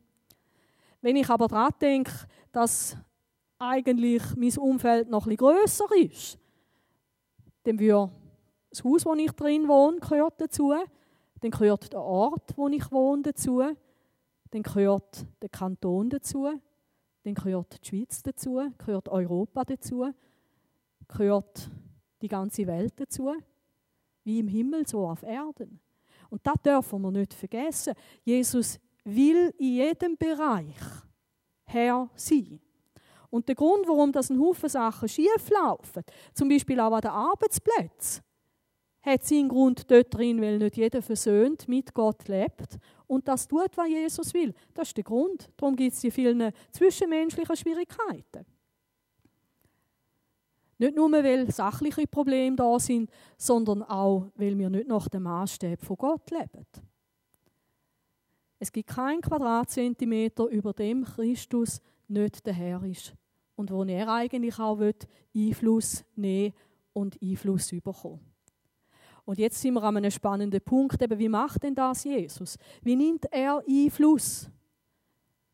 Wenn 1.00 1.14
ich 1.14 1.30
aber 1.30 1.46
daran 1.46 1.72
denke, 1.80 2.12
dass 2.50 2.96
eigentlich 3.60 4.24
mein 4.34 4.58
Umfeld 4.58 5.08
noch 5.08 5.22
bisschen 5.22 5.36
grösser 5.36 5.86
ist, 5.96 6.41
dann 7.64 7.78
würde 7.78 8.12
das 8.70 8.84
Haus, 8.84 9.04
wo 9.04 9.14
ich 9.14 9.32
drin 9.32 9.68
wohne, 9.68 10.00
gehört 10.00 10.40
dazu. 10.40 10.74
Dann 11.40 11.50
gehört 11.50 11.92
der 11.92 12.00
Ort, 12.00 12.56
wo 12.56 12.68
ich 12.68 12.90
wohne, 12.90 13.22
dazu. 13.22 13.62
Dann 14.50 14.62
gehört 14.62 15.26
der 15.40 15.48
Kanton 15.48 16.10
dazu. 16.10 16.48
dann 17.24 17.34
gehört 17.34 17.84
die 17.84 17.88
Schweiz 17.88 18.22
dazu, 18.22 18.60
gehört 18.78 19.08
Europa 19.08 19.64
dazu, 19.64 20.12
gehört 21.08 21.70
die 22.20 22.28
ganze 22.28 22.66
Welt 22.66 22.94
dazu, 22.96 23.32
wie 24.24 24.40
im 24.40 24.48
Himmel 24.48 24.86
so 24.86 25.06
auf 25.06 25.22
Erden. 25.22 25.80
Und 26.30 26.46
das 26.46 26.54
dürfen 26.64 27.02
wir 27.02 27.10
nicht 27.10 27.34
vergessen. 27.34 27.94
Jesus 28.24 28.80
will 29.04 29.52
in 29.58 29.74
jedem 29.74 30.16
Bereich 30.16 30.76
Herr 31.64 32.10
sein. 32.14 32.60
Und 33.32 33.48
der 33.48 33.54
Grund, 33.54 33.88
warum 33.88 34.12
das 34.12 34.28
ein 34.28 34.38
Haufen 34.38 34.68
Sachen 34.68 35.08
schief 35.08 35.48
laufen, 35.48 36.02
zum 36.34 36.50
Beispiel 36.50 36.78
auch 36.78 36.92
an 36.92 37.00
den 37.00 37.12
Arbeitsplätzen, 37.12 38.22
hat 39.00 39.24
seinen 39.24 39.48
Grund 39.48 39.90
dort 39.90 40.14
drin, 40.14 40.42
weil 40.42 40.58
nicht 40.58 40.76
jeder 40.76 41.00
versöhnt 41.00 41.66
mit 41.66 41.94
Gott 41.94 42.28
lebt 42.28 42.78
und 43.06 43.26
das 43.26 43.48
tut, 43.48 43.74
was 43.74 43.88
Jesus 43.88 44.34
will. 44.34 44.52
Das 44.74 44.88
ist 44.88 44.98
der 44.98 45.04
Grund. 45.04 45.50
Darum 45.56 45.74
gibt 45.74 45.94
es 45.94 46.00
die 46.00 46.10
vielen 46.10 46.52
zwischenmenschlichen 46.72 47.56
Schwierigkeiten. 47.56 48.44
Nicht 50.76 50.94
nur, 50.94 51.10
weil 51.10 51.50
sachliche 51.50 52.06
Probleme 52.06 52.56
da 52.56 52.78
sind, 52.78 53.10
sondern 53.38 53.82
auch, 53.82 54.26
weil 54.34 54.58
wir 54.58 54.68
nicht 54.68 54.88
nach 54.88 55.08
dem 55.08 55.22
Maßstab 55.22 55.80
von 55.80 55.96
Gott 55.96 56.30
leben. 56.30 56.66
Es 58.58 58.70
gibt 58.70 58.90
keinen 58.90 59.22
Quadratzentimeter, 59.22 60.48
über 60.48 60.74
dem 60.74 61.04
Christus 61.04 61.80
nicht 62.08 62.44
der 62.44 62.52
Herr 62.52 62.82
ist 62.84 63.14
und 63.62 63.70
wo 63.70 63.84
er 63.84 64.08
eigentlich 64.08 64.58
auch 64.58 64.80
Einfluss 65.32 66.04
nehmen 66.16 66.52
und 66.92 67.16
Einfluss 67.22 67.70
bekommen. 67.70 68.18
Und 69.24 69.38
jetzt 69.38 69.60
sind 69.60 69.74
wir 69.74 69.84
an 69.84 69.98
einem 69.98 70.10
spannenden 70.10 70.60
Punkt, 70.60 71.00
eben, 71.00 71.16
wie 71.16 71.28
macht 71.28 71.62
denn 71.62 71.76
das 71.76 72.02
Jesus? 72.02 72.58
Wie 72.82 72.96
nimmt 72.96 73.24
er 73.30 73.62
Einfluss? 73.64 74.50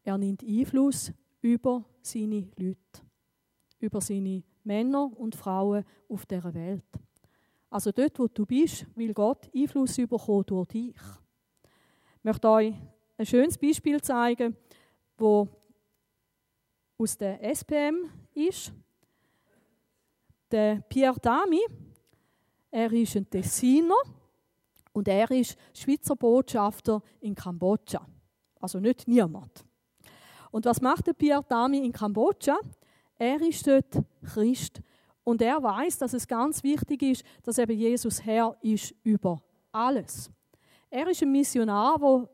Er 0.02 0.16
nimmt 0.16 0.42
Einfluss 0.42 1.12
über 1.42 1.84
seine 2.00 2.48
Leute, 2.56 2.78
über 3.78 4.00
seine 4.00 4.42
Männer 4.64 5.10
und 5.14 5.34
Frauen 5.34 5.84
auf 6.08 6.24
dieser 6.24 6.54
Welt. 6.54 6.86
Also 7.68 7.92
dort, 7.92 8.18
wo 8.18 8.26
du 8.26 8.46
bist, 8.46 8.86
will 8.96 9.12
Gott 9.12 9.50
Einfluss 9.54 9.96
bekommen 9.96 10.46
durch 10.46 10.68
dich. 10.68 10.94
Ich 10.94 12.24
möchte 12.24 12.48
euch 12.48 12.72
ein 13.18 13.26
schönes 13.26 13.58
Beispiel 13.58 14.00
zeigen, 14.00 14.56
wo 15.18 15.46
aus 16.98 17.16
der 17.16 17.40
SPM 17.54 18.10
ist. 18.34 18.72
Der 20.50 20.82
Pierre 20.88 21.18
Dami, 21.20 21.60
er 22.70 22.92
ist 22.92 23.16
ein 23.16 23.28
Tessiner 23.30 23.94
und 24.92 25.06
er 25.06 25.30
ist 25.30 25.56
Schweizer 25.72 26.16
Botschafter 26.16 27.00
in 27.20 27.34
Kambodscha. 27.34 28.04
Also 28.60 28.80
nicht 28.80 29.06
niemand. 29.06 29.64
Und 30.50 30.64
was 30.64 30.80
macht 30.80 31.06
der 31.06 31.12
Pierre 31.12 31.44
Dami 31.48 31.84
in 31.84 31.92
Kambodscha? 31.92 32.58
Er 33.16 33.40
ist 33.42 33.66
dort 33.66 34.02
Christ 34.24 34.80
und 35.22 35.42
er 35.42 35.62
weiß, 35.62 35.98
dass 35.98 36.14
es 36.14 36.26
ganz 36.26 36.62
wichtig 36.62 37.02
ist, 37.02 37.22
dass 37.42 37.58
eben 37.58 37.76
Jesus 37.78 38.24
Herr 38.24 38.56
ist 38.62 38.94
über 39.04 39.40
alles. 39.70 40.30
Er 40.90 41.08
ist 41.08 41.22
ein 41.22 41.30
Missionar, 41.30 41.98
der 41.98 42.28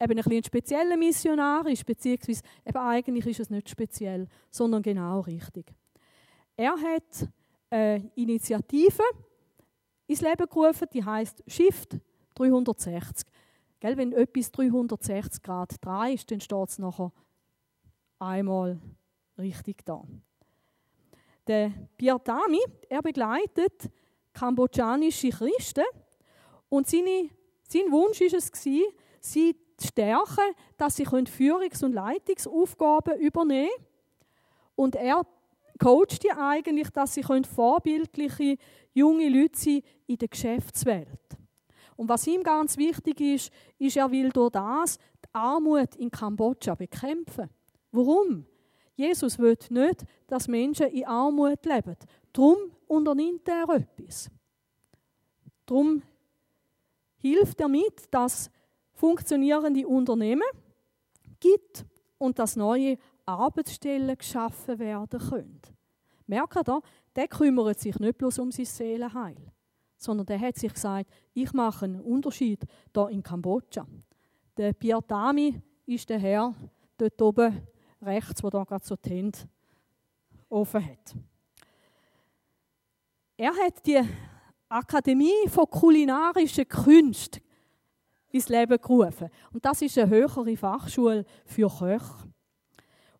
eben 0.00 0.18
ein, 0.18 0.32
ein 0.32 0.44
spezieller 0.44 0.96
Missionar 0.96 1.66
ist, 1.66 1.84
beziehungsweise 1.84 2.42
eben 2.64 2.78
eigentlich 2.78 3.26
ist 3.26 3.40
es 3.40 3.50
nicht 3.50 3.68
speziell, 3.68 4.26
sondern 4.50 4.82
genau 4.82 5.20
richtig. 5.20 5.72
Er 6.56 6.72
hat 6.72 7.28
eine 7.70 8.10
Initiative 8.14 9.02
ins 10.06 10.20
Leben 10.20 10.46
gerufen, 10.48 10.88
die 10.92 11.04
heißt 11.04 11.42
Shift 11.46 11.98
360. 12.34 13.26
Gell, 13.78 13.96
wenn 13.96 14.12
etwas 14.12 14.50
360 14.50 15.42
Grad 15.42 15.84
dran 15.84 16.12
ist, 16.12 16.30
dann 16.30 16.40
steht 16.40 16.68
es 16.68 16.78
nachher 16.78 17.12
einmal 18.18 18.78
richtig 19.38 19.84
da. 19.84 20.02
Der 21.46 21.72
Biatami, 21.96 22.60
er 22.88 23.02
begleitet 23.02 23.90
kambodschanische 24.32 25.30
Christen 25.30 25.84
und 26.68 26.86
seine, 26.86 27.30
sein 27.68 27.90
Wunsch 27.90 28.20
war 28.20 28.38
es, 28.38 28.50
sie 28.52 28.84
zu 29.20 29.54
stärken, 29.82 30.54
dass 30.76 30.96
sie 30.96 31.06
Führungs- 31.06 31.84
und 31.84 31.92
Leitungsaufgaben 31.92 33.18
übernehmen 33.18 33.70
können. 33.70 33.86
Und 34.76 34.96
er 34.96 35.26
coacht 35.78 36.22
die 36.22 36.32
eigentlich, 36.32 36.90
dass 36.90 37.14
sie 37.14 37.22
vorbildliche 37.22 38.56
junge 38.92 39.28
Leute 39.28 39.58
sein 39.58 39.82
in 40.06 40.18
der 40.18 40.28
Geschäftswelt. 40.28 41.08
Und 41.96 42.08
was 42.08 42.26
ihm 42.26 42.42
ganz 42.42 42.76
wichtig 42.78 43.20
ist, 43.20 43.52
ist, 43.78 43.96
er 43.96 44.10
will 44.10 44.30
durch 44.30 44.52
das 44.52 44.98
die 45.22 45.28
Armut 45.34 45.96
in 45.96 46.10
Kambodscha 46.10 46.74
bekämpfen. 46.74 47.50
Warum? 47.92 48.46
Jesus 48.94 49.38
will 49.38 49.56
nicht, 49.70 50.04
dass 50.26 50.48
Menschen 50.48 50.86
in 50.88 51.06
Armut 51.06 51.64
leben. 51.64 51.96
Darum 52.32 52.56
unternimmt 52.86 53.48
er 53.48 53.68
etwas. 53.68 54.30
Darum 55.66 56.02
hilft 57.18 57.60
er 57.60 57.68
mit, 57.68 58.12
dass 58.12 58.50
funktionierende 59.00 59.88
Unternehmen 59.88 60.42
gibt 61.40 61.86
und 62.18 62.38
dass 62.38 62.54
neue 62.54 62.98
Arbeitsstellen 63.24 64.16
geschaffen 64.16 64.78
werden 64.78 65.18
können. 65.18 65.60
Merkt 66.26 66.68
ihr, 66.68 66.82
der 67.16 67.28
kümmert 67.28 67.80
sich 67.80 67.98
nicht 67.98 68.18
bloß 68.18 68.40
um 68.40 68.52
sein 68.52 68.66
Seelenheil, 68.66 69.36
sondern 69.96 70.26
der 70.26 70.38
hat 70.38 70.56
sich 70.56 70.74
gesagt, 70.74 71.10
ich 71.32 71.50
mache 71.54 71.86
einen 71.86 72.02
Unterschied 72.02 72.60
hier 72.94 73.08
in 73.08 73.22
Kambodscha. 73.22 73.86
Der 74.58 74.74
Piatami 74.74 75.62
ist 75.86 76.10
der 76.10 76.18
Herr 76.18 76.54
dort 76.98 77.22
oben 77.22 77.66
rechts, 78.02 78.42
wo 78.42 78.50
da 78.50 78.64
gerade 78.64 78.84
so 78.84 78.96
die 78.96 79.08
Hände 79.08 79.38
offen 80.50 80.84
hat. 80.84 81.14
Er 83.38 83.52
hat 83.56 83.86
die 83.86 84.02
Akademie 84.68 85.48
von 85.48 85.70
kulinarischen 85.70 86.68
Künsten 86.68 87.42
ins 88.30 88.48
Leben 88.48 88.80
gerufen. 88.80 89.28
Und 89.52 89.64
das 89.64 89.82
ist 89.82 89.98
eine 89.98 90.10
höhere 90.10 90.56
Fachschule 90.56 91.24
für 91.44 91.68
Köche. 91.68 92.30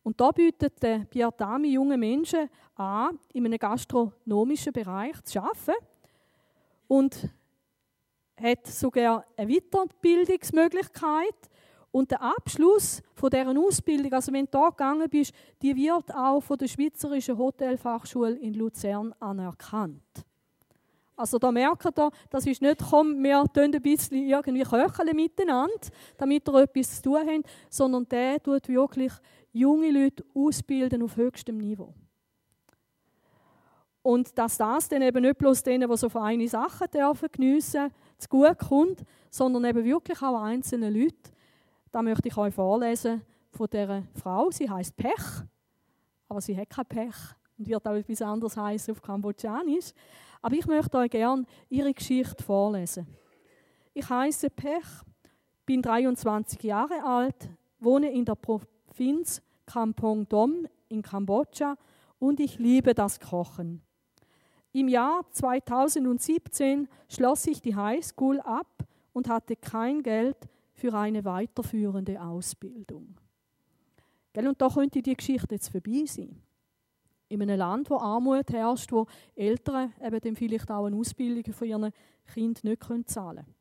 Und 0.03 0.21
da 0.21 0.31
bietet 0.31 0.83
der 0.83 1.01
Biatami 1.01 1.73
jungen 1.73 2.01
Menschen 2.01 2.49
an, 2.75 3.19
in 3.33 3.45
einem 3.45 3.59
gastronomischen 3.59 4.73
Bereich 4.73 5.21
zu 5.25 5.41
arbeiten 5.41 5.85
und 6.89 7.29
hat 8.41 8.67
sogar 8.67 9.25
eine 9.37 9.53
Weiterbildungsmöglichkeit. 9.53 11.51
Und 11.93 12.11
der 12.13 12.23
Abschluss 12.23 13.03
von 13.15 13.31
deren 13.31 13.59
Ausbildung, 13.59 14.13
also 14.13 14.33
wenn 14.33 14.45
du 14.47 14.53
da 14.53 14.71
gegangen 14.71 15.11
bist, 15.11 15.35
die 15.61 15.75
wird 15.75 16.15
auch 16.15 16.41
von 16.41 16.57
der 16.57 16.69
Schweizerischen 16.69 17.37
Hotelfachschule 17.37 18.37
in 18.39 18.55
Luzern 18.55 19.13
anerkannt. 19.19 20.25
Also 21.21 21.39
da 21.39 21.53
merkt 21.53 21.99
ihr, 21.99 22.11
das 22.31 22.47
ist 22.47 22.63
nicht, 22.63 22.81
komm, 22.89 23.23
wir 23.23 23.45
tun 23.53 23.75
ein 23.75 23.83
bisschen 23.83 24.27
irgendwie 24.27 24.63
köcheln 24.63 25.15
miteinander, 25.15 25.89
damit 26.17 26.49
ihr 26.49 26.55
etwas 26.55 26.97
zu 26.97 27.11
tun 27.11 27.29
habt, 27.29 27.51
sondern 27.69 28.09
der 28.09 28.43
tut 28.43 28.67
wirklich 28.69 29.13
junge 29.53 29.91
Leute 29.91 30.25
ausbilden 30.35 31.03
auf 31.03 31.17
höchstem 31.17 31.59
Niveau. 31.59 31.93
Und 34.01 34.37
dass 34.39 34.57
das 34.57 34.89
dann 34.89 35.03
eben 35.03 35.21
nicht 35.21 35.37
bloß 35.37 35.63
denen, 35.63 35.91
die 35.91 35.97
so 35.99 36.09
feine 36.09 36.49
Sachen 36.49 36.91
dürfen 36.91 37.29
geniessen, 37.31 37.91
zu 38.17 38.29
gut 38.31 38.59
kommt, 38.59 39.05
sondern 39.29 39.67
eben 39.67 39.85
wirklich 39.85 40.23
auch 40.23 40.41
einzelnen 40.41 40.95
Leuten. 40.95 41.35
Da 41.93 42.01
möchte 42.01 42.29
ich 42.29 42.37
euch 42.39 42.55
vorlesen 42.55 43.21
von 43.51 43.69
dieser 43.71 44.05
Frau. 44.15 44.51
Sie 44.51 44.71
heißt 44.71 44.97
Pech, 44.97 45.45
aber 46.31 46.41
sie 46.41 46.57
hat 46.57 46.71
kein 46.71 46.87
Pech 46.87 47.15
und 47.59 47.69
wird 47.69 47.87
auch 47.87 47.95
etwas 47.95 48.23
anderes 48.23 48.57
heißen 48.57 48.93
auf 48.93 49.03
Kambodschanisch. 49.03 49.93
Aber 50.43 50.55
ich 50.55 50.67
möchte 50.67 50.99
euch 50.99 51.11
gerne 51.11 51.45
ihre 51.69 51.93
Geschichte 51.93 52.43
vorlesen. 52.43 53.07
Ich 53.93 54.09
heiße 54.09 54.51
Pech, 54.51 54.87
bin 55.67 55.83
23 55.83 56.63
Jahre 56.63 57.05
alt, 57.05 57.51
wohne 57.79 58.11
in 58.11 58.25
der 58.25 58.37
Provinz 58.37 59.43
Kampong 59.67 60.29
Dom 60.29 60.67
in 60.89 61.03
Kambodscha 61.03 61.77
und 62.19 62.41
ich 62.41 62.59
liebe 62.59 62.95
das 62.95 63.21
Kochen. 63.21 63.83
Im 64.73 64.89
Jahr 64.89 65.25
2017 65.31 66.89
schloss 67.09 67.47
ich 67.47 67.61
die 67.61 67.75
Highschool 67.75 68.41
ab 68.41 68.85
und 69.13 69.29
hatte 69.29 69.57
kein 69.57 70.03
Geld 70.03 70.37
für 70.73 70.95
eine 70.95 71.25
weiterführende 71.25 72.23
Ausbildung. 72.23 73.17
Und 74.35 74.63
da 74.63 74.69
könnte 74.69 75.03
die 75.03 75.17
Geschichte 75.17 75.57
jetzt 75.57 75.69
vorbei 75.69 76.05
sein 76.07 76.41
in 77.31 77.41
einem 77.43 77.59
Land, 77.59 77.89
wo 77.91 77.97
Armut 77.97 78.51
herrscht, 78.51 78.93
wo 78.93 79.07
Eltern 79.35 79.93
eben 80.05 80.21
dann 80.21 80.37
vielleicht 80.37 80.71
auch 80.71 80.85
eine 80.85 80.97
Ausbildung 80.97 81.53
für 81.53 81.65
ihren 81.65 81.93
Kind 82.35 82.63
nicht 82.65 82.83
zahlen 83.07 83.37
können. 83.37 83.55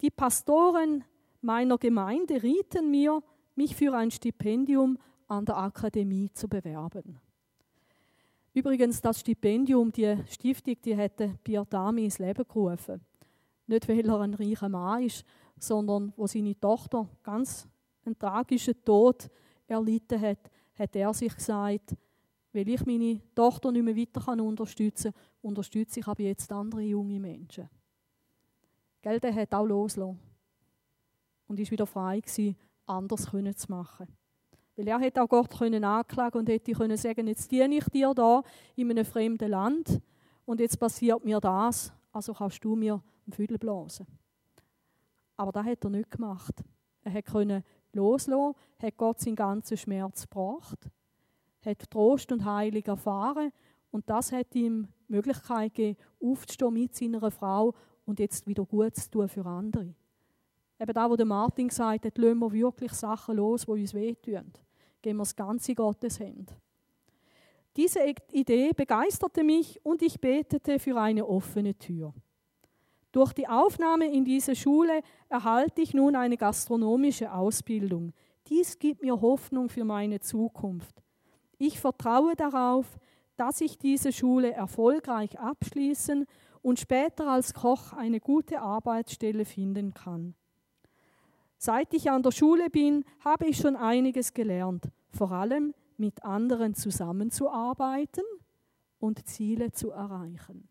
Die 0.00 0.10
Pastoren 0.10 1.04
meiner 1.40 1.78
Gemeinde 1.78 2.42
rieten 2.42 2.90
mir, 2.90 3.22
mich 3.54 3.76
für 3.76 3.92
ein 3.94 4.10
Stipendium 4.10 4.98
an 5.26 5.44
der 5.44 5.58
Akademie 5.58 6.30
zu 6.32 6.48
bewerben. 6.48 7.20
Übrigens, 8.54 9.00
das 9.00 9.20
Stipendium, 9.20 9.90
die 9.90 10.16
Stiftung, 10.28 10.76
die 10.84 10.96
hätte 10.96 11.38
Piatami 11.42 12.04
ins 12.04 12.18
Leben 12.18 12.44
gerufen. 12.46 13.00
Nicht, 13.66 13.88
weil 13.88 14.08
er 14.08 14.20
ein 14.20 14.34
reicher 14.34 14.68
Mann 14.68 15.02
ist, 15.02 15.24
sondern 15.58 16.12
wo 16.16 16.26
seine 16.26 16.58
Tochter 16.58 17.08
ganz 17.22 17.68
einen 18.04 18.18
tragischen 18.18 18.82
Tod 18.84 19.28
erlitten 19.66 20.20
hat, 20.20 20.50
hat 20.74 20.96
er 20.96 21.12
sich 21.14 21.34
gesagt, 21.34 21.96
weil 22.52 22.68
ich 22.68 22.84
meine 22.84 23.20
Tochter 23.34 23.72
nicht 23.72 23.84
mehr 23.84 23.96
weiter 23.96 24.42
unterstützen 24.42 25.12
kann, 25.12 25.22
unterstütze 25.42 26.00
ich 26.00 26.06
aber 26.06 26.22
jetzt 26.22 26.52
andere 26.52 26.82
junge 26.82 27.18
Menschen. 27.18 27.68
Gell, 29.00 29.18
der 29.18 29.34
hat 29.34 29.54
auch 29.54 29.66
losgelassen. 29.66 30.20
Und 31.48 31.58
ist 31.58 31.70
wieder 31.70 31.86
frei 31.86 32.20
gewesen, 32.20 32.56
anders 32.86 33.24
zu 33.24 33.70
machen. 33.70 34.06
Weil 34.76 34.88
er 34.88 35.00
hätte 35.00 35.22
auch 35.22 35.28
Gott 35.28 35.58
können 35.58 35.84
anklagen 35.84 36.38
und 36.38 36.48
hätte 36.48 36.72
können 36.72 36.96
sagen, 36.96 37.26
jetzt 37.26 37.50
diene 37.50 37.76
ich 37.76 37.84
dir 37.86 38.14
da 38.14 38.42
in 38.74 38.90
einem 38.90 39.04
fremden 39.04 39.50
Land 39.50 40.00
und 40.44 40.60
jetzt 40.60 40.78
passiert 40.78 41.24
mir 41.24 41.40
das, 41.40 41.92
also 42.10 42.32
kannst 42.32 42.64
du 42.64 42.74
mir 42.74 43.02
einen 43.26 43.32
Füdel 43.32 43.58
blasen. 43.58 44.06
Aber 45.36 45.52
das 45.52 45.66
hat 45.66 45.84
er 45.84 45.90
nicht 45.90 46.10
gemacht. 46.10 46.62
Er 47.02 47.12
hat 47.12 47.26
können 47.26 47.64
loslassen, 47.92 48.54
hat 48.80 48.96
Gott 48.96 49.20
seinen 49.20 49.36
ganzen 49.36 49.76
Schmerz 49.76 50.22
gebracht, 50.22 50.88
hat 51.66 51.90
Trost 51.90 52.32
und 52.32 52.44
Heilung 52.44 52.82
erfahren 52.84 53.52
und 53.90 54.08
das 54.08 54.32
hat 54.32 54.54
ihm 54.54 54.88
Möglichkeit 55.08 55.74
gegeben, 55.74 55.98
aufzustehen 56.22 56.72
mit 56.72 56.94
seiner 56.94 57.30
Frau 57.30 57.74
und 58.04 58.18
jetzt 58.18 58.46
wieder 58.46 58.64
gut 58.64 58.96
zu 58.96 59.10
tun 59.10 59.28
für 59.28 59.44
andere. 59.44 59.94
Eben 60.80 60.94
da, 60.94 61.08
wo 61.08 61.14
der 61.14 61.26
Martin 61.26 61.68
gesagt 61.68 62.06
hat, 62.06 62.18
lassen 62.18 62.38
wir 62.40 62.52
wirklich 62.52 62.92
Sachen 62.92 63.36
los, 63.36 63.66
die 63.66 63.70
uns 63.70 63.94
wehtun. 63.94 64.52
Geben 65.00 65.18
wir 65.18 65.22
das 65.22 65.36
ganze 65.36 65.74
Gottes 65.74 66.18
Hände. 66.18 66.52
Diese 67.76 68.00
Idee 68.32 68.72
begeisterte 68.74 69.44
mich 69.44 69.80
und 69.84 70.02
ich 70.02 70.20
betete 70.20 70.78
für 70.78 71.00
eine 71.00 71.26
offene 71.26 71.74
Tür. 71.74 72.12
Durch 73.12 73.32
die 73.32 73.46
Aufnahme 73.46 74.12
in 74.12 74.24
diese 74.24 74.54
Schule 74.54 75.02
erhalte 75.28 75.82
ich 75.82 75.94
nun 75.94 76.16
eine 76.16 76.36
gastronomische 76.36 77.32
Ausbildung. 77.32 78.12
Dies 78.48 78.78
gibt 78.78 79.02
mir 79.02 79.20
Hoffnung 79.20 79.68
für 79.68 79.84
meine 79.84 80.20
Zukunft. 80.20 81.01
Ich 81.64 81.78
vertraue 81.78 82.34
darauf, 82.34 82.98
dass 83.36 83.60
ich 83.60 83.78
diese 83.78 84.12
Schule 84.12 84.52
erfolgreich 84.52 85.38
abschließen 85.38 86.26
und 86.60 86.80
später 86.80 87.28
als 87.28 87.54
Koch 87.54 87.92
eine 87.92 88.18
gute 88.18 88.60
Arbeitsstelle 88.60 89.44
finden 89.44 89.94
kann. 89.94 90.34
Seit 91.58 91.94
ich 91.94 92.10
an 92.10 92.24
der 92.24 92.32
Schule 92.32 92.68
bin, 92.68 93.04
habe 93.20 93.46
ich 93.46 93.58
schon 93.58 93.76
einiges 93.76 94.34
gelernt, 94.34 94.88
vor 95.12 95.30
allem 95.30 95.72
mit 95.98 96.24
anderen 96.24 96.74
zusammenzuarbeiten 96.74 98.24
und 98.98 99.24
Ziele 99.28 99.70
zu 99.70 99.92
erreichen. 99.92 100.68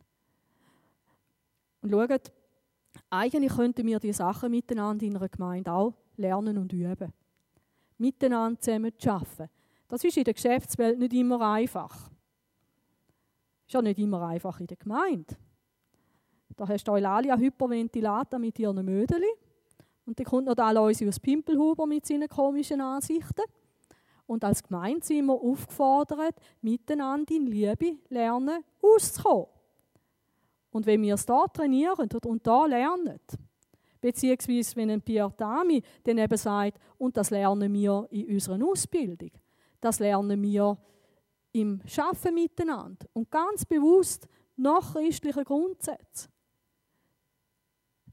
Und 1.80 1.92
schaut, 1.92 2.34
eigentlich 3.10 3.54
könnten 3.54 3.88
wir 3.88 4.00
die 4.00 4.12
Sachen 4.12 4.52
miteinander 4.52 5.06
in 5.06 5.16
einer 5.16 5.30
Gemeinde 5.30 5.72
auch 5.72 5.94
lernen 6.18 6.58
und 6.58 6.74
üben. 6.74 7.14
Miteinander 7.98 8.60
zusammen 8.60 8.92
zu 8.98 9.10
arbeiten. 9.10 9.61
Das 9.92 10.06
ist 10.06 10.16
in 10.16 10.24
der 10.24 10.34
Geschäftswelt 10.34 10.98
nicht 10.98 11.12
immer 11.12 11.42
einfach. 11.42 12.10
Ist 13.68 13.74
ja 13.74 13.82
nicht 13.82 14.00
immer 14.00 14.26
einfach 14.26 14.58
in 14.62 14.68
der 14.68 14.78
Gemeinde. 14.78 15.36
Da 16.56 16.66
hast 16.66 16.86
du 16.86 16.94
Eulalia 16.94 17.36
Hyperventilata 17.36 18.40
mit 18.40 18.58
ihren 18.58 18.86
Mödeli. 18.86 19.28
Und 20.06 20.18
dann 20.18 20.26
kommt 20.26 20.46
noch 20.46 20.56
der 20.56 20.68
Aloysius 20.68 21.20
Pimpelhuber 21.20 21.86
mit 21.86 22.06
seinen 22.06 22.30
komischen 22.30 22.80
Ansichten. 22.80 23.42
Und 24.28 24.46
als 24.46 24.64
Gemeinde 24.64 25.06
sind 25.06 25.26
wir 25.26 25.34
aufgefordert, 25.34 26.36
miteinander 26.62 27.36
in 27.36 27.48
Liebe 27.48 27.98
lernen, 28.08 28.64
auszukommen. 28.82 29.48
Und 30.72 30.86
wenn 30.86 31.02
wir 31.02 31.16
es 31.16 31.26
da 31.26 31.48
trainieren 31.48 32.08
und 32.24 32.48
da 32.48 32.66
lernen, 32.66 33.20
beziehungsweise 34.00 34.74
wenn 34.78 34.90
ein 34.90 35.02
Pierre 35.02 35.36
Tami 35.36 35.84
dann 36.06 36.18
eben 36.18 36.38
sagt, 36.38 36.80
und 36.98 37.18
das 37.18 37.30
lernen 37.30 37.74
wir 37.74 38.08
in 38.10 38.28
unserer 38.28 38.66
Ausbildung, 38.66 39.32
das 39.82 40.00
lernen 40.00 40.42
wir 40.42 40.78
im 41.52 41.82
Schaffen 41.86 42.34
miteinander 42.34 43.06
und 43.14 43.30
ganz 43.30 43.66
bewusst 43.66 44.28
nach 44.56 44.94
christlichen 44.94 45.44
Grundsätzen, 45.44 46.32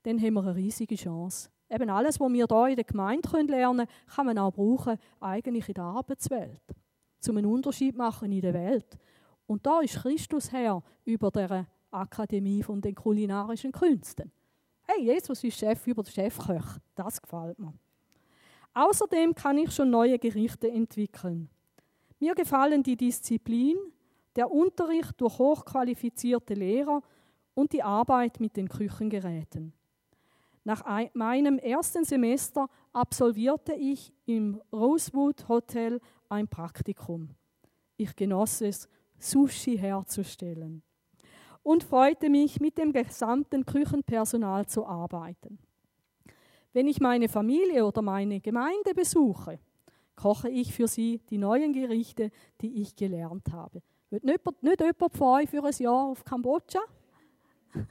dann 0.02 0.20
haben 0.20 0.34
wir 0.34 0.42
eine 0.42 0.54
riesige 0.54 0.96
Chance. 0.96 1.50
Eben 1.70 1.90
alles, 1.90 2.18
was 2.18 2.32
wir 2.32 2.46
hier 2.46 2.68
in 2.68 2.76
der 2.76 2.84
Gemeinde 2.84 3.28
lernen 3.42 3.86
können, 3.86 4.14
kann 4.14 4.26
man 4.26 4.38
auch 4.38 4.52
brauchen, 4.52 4.98
eigentlich 5.20 5.68
in 5.68 5.74
der 5.74 5.84
Arbeitswelt. 5.84 6.62
Um 7.28 7.36
einen 7.36 7.46
Unterschied 7.46 7.96
machen 7.96 8.32
in 8.32 8.40
der 8.40 8.54
Welt. 8.54 8.96
Und 9.46 9.66
da 9.66 9.80
ist 9.80 9.96
Christus 9.96 10.50
Herr 10.50 10.82
über 11.04 11.30
der 11.30 11.66
Akademie 11.90 12.62
von 12.62 12.80
den 12.80 12.94
kulinarischen 12.94 13.72
Künsten. 13.72 14.32
Hey, 14.82 15.04
Jesus 15.04 15.44
ist 15.44 15.58
Chef 15.58 15.86
über 15.86 16.02
den 16.02 16.12
Chefköch. 16.12 16.64
Das 16.94 17.20
gefällt 17.20 17.58
mir. 17.58 17.74
Außerdem 18.72 19.34
kann 19.34 19.58
ich 19.58 19.70
schon 19.72 19.90
neue 19.90 20.18
Gerichte 20.18 20.70
entwickeln. 20.70 21.50
Mir 22.20 22.34
gefallen 22.34 22.82
die 22.82 22.96
Disziplin, 22.96 23.76
der 24.36 24.50
Unterricht 24.50 25.20
durch 25.20 25.38
hochqualifizierte 25.38 26.54
Lehrer 26.54 27.02
und 27.54 27.72
die 27.72 27.82
Arbeit 27.82 28.40
mit 28.40 28.56
den 28.56 28.68
Küchengeräten. 28.68 29.72
Nach 30.64 30.84
meinem 31.14 31.58
ersten 31.58 32.04
Semester 32.04 32.68
absolvierte 32.92 33.72
ich 33.72 34.12
im 34.26 34.60
Rosewood 34.72 35.48
Hotel 35.48 36.00
ein 36.28 36.46
Praktikum. 36.46 37.30
Ich 37.96 38.14
genoss 38.14 38.60
es, 38.60 38.88
Sushi 39.18 39.78
herzustellen 39.78 40.82
und 41.62 41.84
freute 41.84 42.30
mich, 42.30 42.60
mit 42.60 42.78
dem 42.78 42.92
gesamten 42.92 43.66
Küchenpersonal 43.66 44.66
zu 44.66 44.86
arbeiten. 44.86 45.58
Wenn 46.72 46.86
ich 46.86 47.00
meine 47.00 47.28
Familie 47.28 47.84
oder 47.84 48.02
meine 48.02 48.40
Gemeinde 48.40 48.94
besuche, 48.94 49.58
koche 50.18 50.48
ich 50.48 50.74
für 50.74 50.88
sie 50.88 51.20
die 51.30 51.38
neuen 51.38 51.72
Gerichte, 51.72 52.30
die 52.60 52.82
ich 52.82 52.96
gelernt 52.96 53.52
habe. 53.52 53.82
Wird 54.10 54.24
nicht, 54.24 54.40
nicht 54.62 54.80
jemand 54.80 55.12
von 55.16 55.28
euch 55.40 55.48
für 55.48 55.64
ein 55.64 55.72
Jahr 55.78 56.06
auf 56.06 56.24
Kambodscha? 56.24 56.80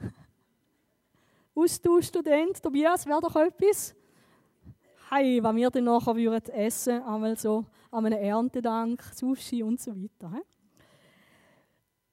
Austauschstudent, 1.54 2.62
Tobias, 2.62 3.06
wäre 3.06 3.20
doch 3.20 3.34
etwas? 3.34 3.94
Hey, 5.10 5.42
was 5.42 5.56
wir 5.56 5.70
dann 5.70 5.84
nachher 5.84 6.14
würden 6.16 6.54
essen, 6.54 7.02
einmal 7.02 7.36
so 7.38 7.64
an 7.90 8.04
einem 8.04 8.18
Erntedank, 8.18 9.02
Sushi 9.14 9.62
und 9.62 9.80
so 9.80 9.92
weiter. 9.92 10.30
He? 10.34 10.42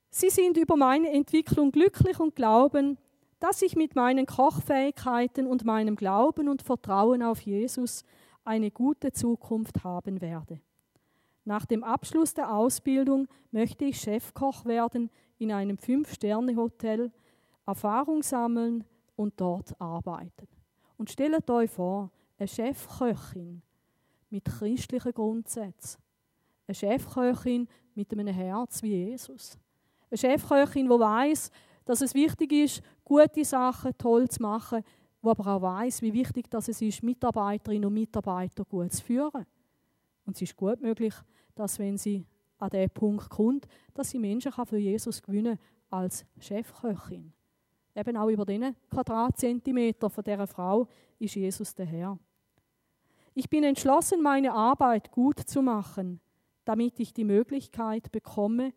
Sie 0.09 0.29
sind 0.29 0.55
über 0.55 0.77
meine 0.77 1.11
Entwicklung 1.11 1.73
glücklich 1.73 2.21
und 2.21 2.37
glauben, 2.37 2.97
dass 3.41 3.61
ich 3.61 3.75
mit 3.75 3.95
meinen 3.95 4.25
Kochfähigkeiten 4.25 5.45
und 5.45 5.65
meinem 5.65 5.97
Glauben 5.97 6.47
und 6.47 6.61
Vertrauen 6.61 7.21
auf 7.21 7.41
Jesus 7.41 8.05
eine 8.45 8.71
gute 8.71 9.11
Zukunft 9.11 9.83
haben 9.83 10.21
werde. 10.21 10.61
Nach 11.43 11.65
dem 11.65 11.83
Abschluss 11.83 12.33
der 12.33 12.53
Ausbildung 12.53 13.27
möchte 13.51 13.85
ich 13.85 13.99
Chefkoch 13.99 14.65
werden 14.65 15.09
in 15.37 15.51
einem 15.51 15.77
Fünf-Sterne-Hotel, 15.77 17.11
Erfahrung 17.65 18.23
sammeln, 18.23 18.83
und 19.15 19.39
dort 19.39 19.79
arbeiten. 19.79 20.47
Und 20.97 21.09
stellt 21.09 21.49
euch 21.49 21.71
vor, 21.71 22.11
eine 22.37 22.47
Chefköchin 22.47 23.61
mit 24.29 24.45
christlichen 24.45 25.13
Grundsätzen. 25.13 26.01
Eine 26.67 26.75
Chefköchin 26.75 27.67
mit 27.93 28.11
einem 28.11 28.27
Herz 28.27 28.81
wie 28.83 29.07
Jesus. 29.07 29.57
Eine 30.09 30.17
Chefköchin, 30.17 30.85
die 30.85 30.99
weiß, 30.99 31.51
dass 31.85 32.01
es 32.01 32.13
wichtig 32.13 32.51
ist, 32.51 32.81
gute 33.03 33.45
Sachen 33.45 33.97
toll 33.97 34.27
zu 34.27 34.41
machen, 34.41 34.83
die 35.25 35.29
aber 35.29 35.55
auch 35.55 35.61
weiß, 35.61 36.01
wie 36.01 36.13
wichtig 36.13 36.49
das 36.49 36.67
es 36.67 36.81
ist, 36.81 37.03
Mitarbeiterinnen 37.03 37.87
und 37.87 37.93
Mitarbeiter 37.93 38.63
gut 38.63 38.93
zu 38.93 39.03
führen. 39.03 39.45
Und 40.25 40.35
es 40.35 40.41
ist 40.41 40.55
gut 40.55 40.81
möglich, 40.81 41.13
dass 41.53 41.79
wenn 41.79 41.97
sie 41.97 42.25
an 42.57 42.69
diesen 42.69 42.89
Punkt 42.89 43.29
kommt, 43.29 43.67
dass 43.93 44.09
sie 44.09 44.19
Menschen 44.19 44.51
für 44.51 44.77
Jesus 44.77 45.21
gewinnen 45.21 45.57
kann 45.57 45.99
als 46.01 46.25
Chefköchin. 46.39 47.31
Eben 47.95 48.17
auch 48.17 48.29
über 48.29 48.45
diesen 48.45 48.75
Quadratzentimeter 48.89 50.09
von 50.09 50.23
dieser 50.23 50.47
Frau 50.47 50.87
ist 51.19 51.35
Jesus 51.35 51.73
der 51.73 51.85
Herr. 51.85 52.19
Ich 53.33 53.49
bin 53.49 53.63
entschlossen, 53.63 54.21
meine 54.21 54.53
Arbeit 54.53 55.11
gut 55.11 55.39
zu 55.39 55.61
machen, 55.61 56.19
damit 56.65 56.99
ich 56.99 57.13
die 57.13 57.23
Möglichkeit 57.23 58.11
bekomme, 58.11 58.73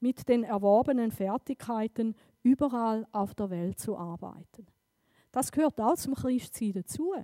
mit 0.00 0.28
den 0.28 0.44
erworbenen 0.44 1.10
Fertigkeiten 1.10 2.14
überall 2.42 3.06
auf 3.12 3.34
der 3.34 3.50
Welt 3.50 3.80
zu 3.80 3.96
arbeiten. 3.96 4.66
Das 5.32 5.52
gehört 5.52 5.80
auch 5.80 5.96
zum 5.96 6.14
Christsein 6.14 6.72
dazu. 6.72 7.14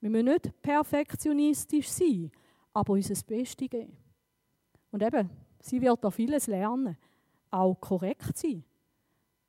Wir 0.00 0.10
müssen 0.10 0.26
nicht 0.26 0.62
perfektionistisch 0.62 1.88
sein, 1.88 2.30
aber 2.72 2.92
unser 2.92 3.14
Bestes 3.26 3.68
geben. 3.68 3.96
Und 4.90 5.02
eben, 5.02 5.30
sie 5.60 5.80
wird 5.80 6.04
da 6.04 6.10
vieles 6.10 6.46
lernen, 6.46 6.96
auch 7.50 7.74
korrekt 7.80 8.36
sein. 8.36 8.64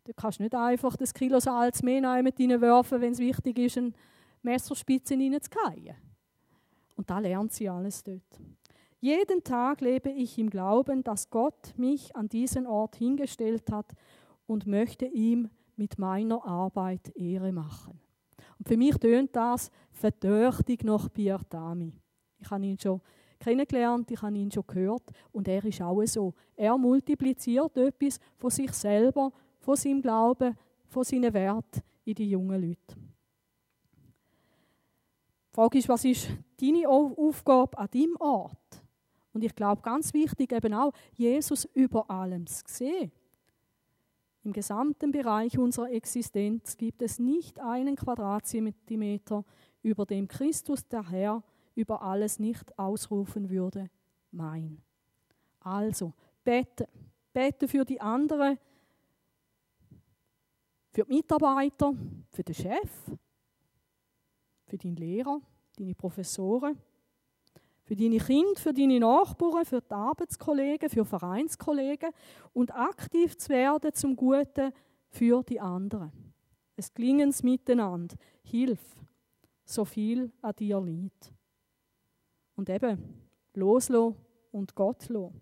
Du 0.04 0.13
kannst 0.13 0.40
nicht 0.40 0.56
einfach 0.56 0.96
das 0.96 1.13
Kilo 1.13 1.40
Salz 1.40 1.84
mehr 1.84 2.24
mit 2.24 2.40
reinwerfen, 2.40 3.02
wenn 3.02 3.12
es 3.12 3.20
wichtig 3.20 3.60
ist, 3.60 3.78
eine 3.78 3.94
Messerspitze 4.42 5.16
reinzugehen. 5.16 5.96
Und 6.96 7.10
da 7.10 7.20
lernt 7.20 7.52
sie 7.52 7.70
alles 7.70 8.04
dort. 8.04 8.42
Jeden 9.00 9.44
Tag 9.44 9.82
lebe 9.82 10.10
ich 10.10 10.40
im 10.40 10.50
Glauben, 10.50 11.04
dass 11.04 11.30
Gott 11.30 11.74
mich 11.78 12.16
an 12.16 12.30
diesen 12.30 12.66
Ort 12.66 12.96
hingestellt 12.96 13.72
hat 13.72 13.94
und 14.48 14.66
möchte 14.66 15.06
ihm 15.06 15.50
mit 15.78 15.98
meiner 15.98 16.46
Arbeit 16.46 17.16
Ehre 17.16 17.52
machen. 17.52 18.00
Und 18.60 18.68
für 18.68 18.78
mich 18.78 18.98
tönt 18.98 19.36
das 19.36 19.72
verdächtig 19.92 20.84
nach 20.84 21.12
Pierre 21.12 21.48
Tami. 21.48 21.94
Ich 22.40 22.50
habe 22.50 22.66
ihn 22.66 22.78
schon 22.78 23.02
kennengelernt, 23.40 24.10
ich 24.12 24.22
habe 24.22 24.38
ihn 24.38 24.52
schon 24.52 24.66
gehört 24.68 25.12
und 25.32 25.48
er 25.48 25.63
ist 25.63 25.82
auch 25.82 26.04
so. 26.06 26.34
Er 26.56 26.78
multipliziert 26.78 27.78
etwas 27.78 28.20
von 28.36 28.50
sich 28.50 28.72
selber, 28.74 29.32
von 29.60 29.76
seinem 29.76 30.02
Glauben, 30.02 30.56
von 30.88 31.04
seinen 31.04 31.34
Werten 31.34 31.82
in 32.06 32.16
die 32.16 32.30
jungen 32.30 32.62
Leute. 32.62 32.96
Die 35.50 35.56
Frage 35.56 35.78
ist, 35.80 35.90
was 35.90 36.06
ist 36.06 36.30
deine 36.60 36.88
Aufgabe 36.88 37.78
an 37.78 37.88
deinem 37.92 38.16
Ort? 38.20 38.84
Und 39.34 39.44
ich 39.44 39.56
glaube, 39.56 39.82
ganz 39.82 40.13
wichtig 40.13 40.52
eben 40.52 40.74
auch, 40.74 40.94
Jesus 41.13 41.66
über 41.74 42.10
allem 42.10 42.48
zu 42.48 42.63
sehen. 42.68 43.12
Im 44.48 44.54
gesamten 44.54 45.12
Bereich 45.12 45.58
unserer 45.58 45.92
Existenz 45.92 46.78
gibt 46.78 47.02
es 47.02 47.20
nicht 47.20 47.60
einen 47.60 47.98
Quadratzentimeter, 47.98 49.44
über 49.84 50.06
dem 50.06 50.30
Christus 50.30 50.88
der 50.88 51.10
Herr 51.10 51.44
über 51.76 52.02
alles 52.02 52.40
nicht 52.40 52.80
ausrufen 52.80 53.50
würde, 53.50 53.90
mein. 54.32 54.82
Also, 55.60 56.14
bete. 56.46 56.88
Bete 57.34 57.68
für 57.68 57.84
die 57.84 58.00
anderen, 58.00 58.58
für 60.94 61.04
die 61.04 61.14
Mitarbeiter, 61.14 61.94
für 62.30 62.44
den 62.44 62.56
Chef, 62.56 63.12
für 64.66 64.78
deinen 64.78 64.96
Lehrer, 64.96 65.42
deine 65.76 65.94
Professoren, 65.94 66.78
für 67.88 67.95
deine 67.95 68.17
Kinder, 68.17 68.60
für 68.60 68.73
deine 68.73 69.00
Nachbarn, 69.00 69.63
für 69.63 69.80
die 69.80 69.93
Arbeitskollegen, 69.93 70.89
für 70.89 71.06
Vereinskollegen 71.06 72.10
und 72.52 72.76
aktiv 72.76 73.38
zu 73.38 73.47
werden 73.47 73.93
zum 73.93 74.13
Guten 74.13 74.73
für 75.08 75.41
die 75.41 75.62
anderen. 75.62 76.12
Es 76.76 76.93
klingendes 76.93 77.43
Miteinander, 77.43 78.17
Hilf, 78.43 78.82
so 79.63 79.86
viel 79.86 80.30
an 80.41 80.54
dir 80.60 80.82
liegt. 80.82 81.32
Und 82.58 82.69
eben, 82.69 83.23
loslassen 83.54 84.15
und 84.52 84.76
Gott 84.76 85.08
lassen. 85.08 85.41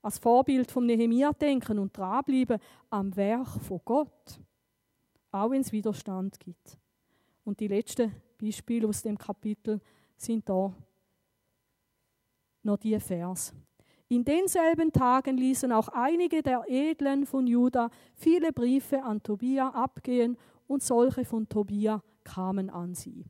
Als 0.00 0.18
Vorbild 0.18 0.70
vom 0.70 0.86
Nehemia 0.86 1.30
denken 1.32 1.78
und 1.78 1.94
dranbleiben 1.94 2.58
am 2.88 3.14
Werk 3.14 3.48
von 3.48 3.82
Gott. 3.84 4.40
Auch 5.30 5.50
wenn 5.50 5.60
es 5.60 5.72
Widerstand 5.72 6.40
gibt. 6.40 6.78
Und 7.44 7.60
die 7.60 7.68
letzten 7.68 8.14
Beispiele 8.40 8.88
aus 8.88 9.02
dem 9.02 9.18
Kapitel 9.18 9.78
sind 10.16 10.48
da 10.48 10.74
noch 12.62 12.78
die 12.78 12.98
Vers. 12.98 13.54
In 14.08 14.24
denselben 14.24 14.92
Tagen 14.92 15.36
ließen 15.36 15.70
auch 15.70 15.88
einige 15.88 16.42
der 16.42 16.64
Edlen 16.66 17.26
von 17.26 17.46
Juda 17.46 17.90
viele 18.14 18.52
Briefe 18.52 19.02
an 19.04 19.22
Tobia 19.22 19.68
abgehen 19.68 20.36
und 20.66 20.82
solche 20.82 21.24
von 21.24 21.48
Tobia 21.48 22.02
kamen 22.24 22.70
an 22.70 22.94
sie. 22.94 23.24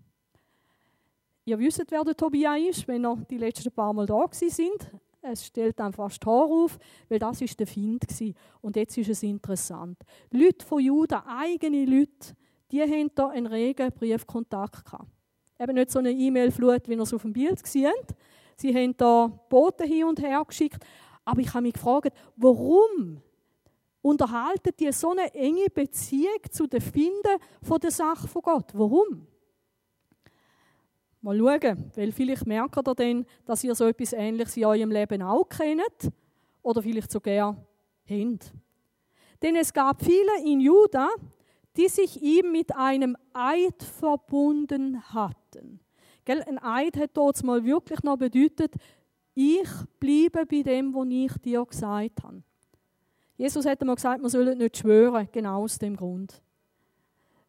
Ihr 1.44 1.58
wisst, 1.58 1.84
wer 1.90 2.04
der 2.04 2.16
Tobia 2.16 2.56
ist, 2.56 2.86
wenn 2.88 3.04
ihr 3.04 3.16
die 3.28 3.36
letzten 3.36 3.72
paar 3.72 3.92
Mal 3.92 4.06
da 4.06 4.26
sind. 4.32 4.90
Es 5.22 5.46
stellt 5.46 5.78
dann 5.78 5.92
fast 5.92 6.24
Haar 6.24 6.46
auf, 6.46 6.78
weil 7.08 7.18
das 7.18 7.42
ist 7.42 7.58
der 7.60 7.66
Find 7.66 8.02
war. 8.08 8.32
Und 8.62 8.76
jetzt 8.76 8.96
ist 8.96 9.10
es 9.10 9.22
interessant. 9.22 9.98
Leute 10.30 10.64
von 10.64 10.80
Juda, 10.80 11.24
eigene 11.26 11.84
Leute, 11.84 12.34
die 12.70 12.80
haben 12.80 13.10
da 13.14 13.28
einen 13.28 13.46
regen 13.46 13.92
Briefkontakt 13.92 14.84
gehabt. 14.84 15.10
Eben 15.58 15.74
nicht 15.74 15.90
so 15.90 15.98
eine 15.98 16.10
E-Mail-Flut, 16.10 16.88
wie 16.88 16.94
ihr 16.94 17.00
es 17.00 17.12
auf 17.12 17.22
dem 17.22 17.34
Bild 17.34 17.66
seht, 17.66 18.14
Sie 18.60 18.74
haben 18.74 18.94
da 18.94 19.26
Boten 19.48 19.86
hin 19.86 20.04
und 20.04 20.20
her 20.20 20.44
geschickt. 20.46 20.84
Aber 21.24 21.40
ich 21.40 21.48
habe 21.48 21.62
mich 21.62 21.72
gefragt, 21.72 22.12
warum 22.36 23.22
unterhalten 24.02 24.72
die 24.78 24.92
so 24.92 25.12
eine 25.12 25.32
enge 25.34 25.70
Beziehung 25.72 26.40
zu 26.50 26.66
den 26.66 26.82
Finden 26.82 27.38
von 27.62 27.80
der 27.80 27.90
Sache 27.90 28.28
von 28.28 28.42
Gott? 28.42 28.66
Warum? 28.74 29.26
Mal 31.22 31.38
schauen, 31.38 31.90
weil 31.96 32.12
vielleicht 32.12 32.46
merkt 32.46 32.76
ihr 32.76 32.94
dann, 32.94 33.26
dass 33.46 33.64
ihr 33.64 33.74
so 33.74 33.86
etwas 33.86 34.12
Ähnliches 34.12 34.58
in 34.58 34.64
eurem 34.66 34.90
Leben 34.90 35.22
auch 35.22 35.48
kennt 35.48 36.12
oder 36.62 36.82
vielleicht 36.82 37.10
sogar 37.10 37.56
habt. 38.04 38.52
Denn 39.40 39.56
es 39.56 39.72
gab 39.72 40.04
viele 40.04 40.44
in 40.44 40.60
Juda, 40.60 41.08
die 41.78 41.88
sich 41.88 42.20
ihm 42.20 42.52
mit 42.52 42.76
einem 42.76 43.16
Eid 43.32 43.82
verbunden 43.82 45.02
hatten. 45.14 45.80
Gell? 46.24 46.42
Ein 46.42 46.58
Eid 46.58 46.96
hat 46.96 47.10
dort 47.14 47.42
mal 47.42 47.64
wirklich 47.64 48.02
noch 48.02 48.16
bedeutet, 48.16 48.74
ich 49.34 49.68
bleibe 49.98 50.44
bei 50.46 50.62
dem, 50.62 50.92
was 50.94 51.06
ich 51.08 51.42
dir 51.42 51.64
gesagt 51.64 52.22
habe. 52.22 52.42
Jesus 53.36 53.64
hat 53.64 53.82
mal 53.82 53.94
gesagt, 53.94 54.20
man 54.20 54.30
soll 54.30 54.54
nicht 54.54 54.76
schwören, 54.76 55.28
genau 55.32 55.62
aus 55.62 55.78
dem 55.78 55.96
Grund. 55.96 56.42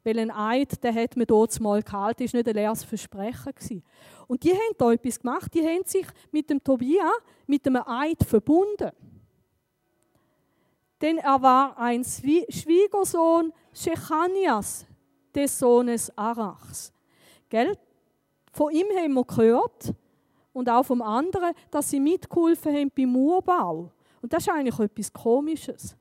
Weil 0.04 0.20
ein 0.20 0.32
Eid, 0.32 0.84
der 0.84 0.96
hat 0.96 1.16
man 1.16 1.28
dort 1.28 1.60
mal 1.60 1.84
gehalten, 1.84 2.24
ist 2.24 2.34
nicht 2.34 2.48
ein 2.48 2.56
leeres 2.56 2.84
Versprechen 2.84 3.54
gewesen. 3.54 3.84
Und 4.28 4.44
die 4.44 4.52
haben 4.52 4.76
da 4.78 4.94
etwas 4.94 5.20
gemacht, 5.20 5.54
die 5.54 5.62
haben 5.62 5.84
sich 5.86 6.08
mit 6.32 6.50
dem 6.50 6.64
Tobia, 6.64 7.12
mit 7.46 7.66
dem 7.66 7.76
Eid 7.76 8.24
verbunden. 8.24 8.92
Denn 11.02 11.18
er 11.18 11.42
war 11.42 11.78
ein 11.78 12.04
Schwiegersohn 12.04 13.52
Shechanias, 13.74 14.86
des 15.34 15.58
Sohnes 15.58 16.16
Arachs. 16.18 16.94
Gell? 17.50 17.78
Von 18.52 18.72
ihm 18.74 18.88
haben 18.98 19.14
wir 19.14 19.24
gehört 19.24 19.94
und 20.54 20.70
auch 20.70 20.84
vom 20.84 21.02
anderen, 21.02 21.54
dass 21.70 21.90
sie 21.90 22.00
mitgeholfen 22.00 22.74
haben 22.74 22.92
beim 22.96 23.10
Murbau. 23.10 23.92
Und 24.22 24.34
das 24.34 24.44
ist 24.44 24.50
eigentlich 24.50 24.80
etwas 24.80 25.12
Komisches. 25.14 25.96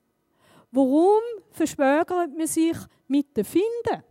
Warum 0.71 1.21
verschwögert 1.49 2.37
man 2.37 2.47
sich 2.47 2.77
mit 3.07 3.35
den 3.35 3.45
Finden? 3.45 4.03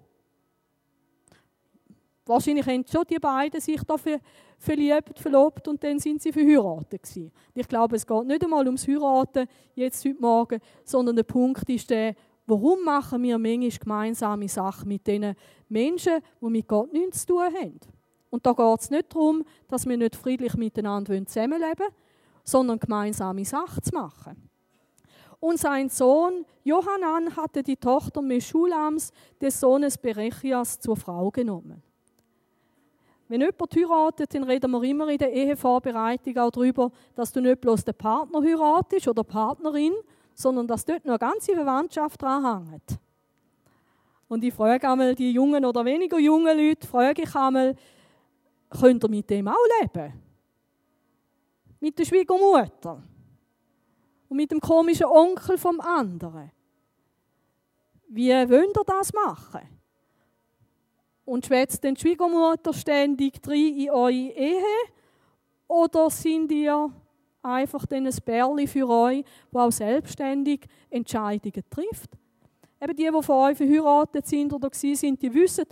Wahrscheinlich 2.27 2.67
haben 2.67 2.85
schon 2.87 3.05
die 3.09 3.19
beiden 3.19 3.61
sich 3.61 3.83
dafür 3.83 4.21
verliebt, 4.59 5.19
verlobt 5.19 5.67
und 5.69 5.83
dann 5.83 5.99
sind 5.99 6.23
sie 6.23 6.33
verheiratet 6.33 7.03
gewesen. 7.03 7.33
Ich 7.55 7.67
glaube, 7.67 7.97
es 7.97 8.07
geht 8.07 8.27
nicht 8.27 8.45
einmal 8.45 8.67
ums 8.67 8.87
Heiraten 8.87 9.49
jetzt 9.75 10.05
heute 10.05 10.21
Morgen, 10.21 10.61
sondern 10.85 11.17
der 11.17 11.23
Punkt 11.23 11.69
ist 11.69 11.89
der, 11.91 12.15
warum 12.47 12.85
machen 12.85 13.23
wir 13.23 13.39
manchmal 13.39 13.71
gemeinsame 13.71 14.49
Sachen 14.49 14.89
mit 14.89 15.07
den 15.07 15.35
Menschen, 15.69 16.21
die 16.41 16.47
mit 16.47 16.69
Gott 16.69 16.93
nichts 16.93 17.23
zu 17.23 17.35
tun 17.35 17.43
haben? 17.43 17.81
Und 18.31 18.47
da 18.47 18.53
geht 18.53 18.81
es 18.81 18.91
nicht 18.91 19.13
darum, 19.13 19.45
dass 19.69 19.87
wir 19.87 19.97
nicht 19.97 20.17
friedlich 20.17 20.55
miteinander 20.55 21.15
zusammenleben 21.27 21.79
wollen, 21.81 21.93
sondern 22.45 22.79
gemeinsame 22.79 23.45
Sachen 23.45 23.83
zu 23.83 23.95
machen. 23.95 24.49
Und 25.41 25.59
sein 25.59 25.89
Sohn 25.89 26.45
Johannan 26.65 27.35
hatte 27.35 27.63
die 27.63 27.77
Tochter 27.77 28.21
Meschulams 28.21 29.13
des 29.41 29.59
Sohnes 29.59 29.97
Berechias 29.97 30.79
zur 30.79 30.97
Frau 30.97 31.31
genommen. 31.31 31.83
Wenn 33.27 33.41
jemand 33.41 33.75
heiratet, 33.75 34.35
dann 34.35 34.43
reden 34.43 34.71
wir 34.71 34.83
immer 34.83 35.09
in 35.09 35.19
der 35.19 35.33
Ehevorbereitung 35.33 36.37
auch 36.37 36.51
darüber, 36.51 36.91
dass 37.15 37.33
du 37.33 37.41
nicht 37.41 37.61
bloß 37.61 37.85
den 37.85 37.95
Partner 37.95 38.43
heiratest 38.43 39.09
oder 39.09 39.25
Partnerin, 39.25 39.95
sondern 40.35 40.67
dass 40.67 40.85
dort 40.85 41.05
noch 41.05 41.13
eine 41.13 41.33
ganze 41.33 41.55
Verwandtschaft 41.55 42.21
dranhängt. 42.21 42.99
Und 44.29 44.45
ich 44.45 44.53
frage 44.53 44.89
einmal 44.89 45.15
die 45.15 45.33
jungen 45.33 45.65
oder 45.65 45.85
weniger 45.85 46.19
jungen 46.19 46.59
Leute, 46.59 46.87
frage 46.87 47.23
ich 47.23 47.35
einmal, 47.35 47.77
könnt 48.71 49.05
ihr 49.05 49.11
mit 49.11 49.29
dem 49.29 49.49
auch 49.49 49.55
leben? 49.81 50.13
Mit 51.81 51.99
der 51.99 52.05
Schwiegermutter 52.05 53.03
und 54.29 54.37
mit 54.37 54.51
dem 54.51 54.61
komischen 54.61 55.07
Onkel 55.07 55.59
vom 55.59 55.81
anderen. 55.81 56.51
Wie 58.09 58.31
wollt 58.31 58.77
ihr 58.77 58.85
das 58.87 59.13
machen? 59.13 59.61
Und 61.25 61.47
schwätzt 61.47 61.83
den 61.85 61.97
Schwiegermutter 61.97 62.73
ständig 62.73 63.41
drin 63.43 63.77
in 63.77 63.91
eure 63.91 64.13
Ehe? 64.13 64.63
Oder 65.69 66.11
sind 66.11 66.51
ihr 66.51 66.91
einfach 67.43 67.85
ein 67.91 68.11
Bärli 68.25 68.67
für 68.67 68.89
euch, 68.89 69.25
wo 69.51 69.61
auch 69.61 69.71
selbstständig 69.71 70.67
Entscheidungen 70.91 71.65
trifft? 71.71 72.11
Eben 72.81 72.97
die, 72.97 73.11
die 73.11 73.23
von 73.23 73.51
euch 73.51 73.57
verheiratet 73.57 74.27
sind 74.27 74.53
oder 74.53 74.71
sind, 74.73 75.23
die 75.23 75.33
wissen, 75.33 75.65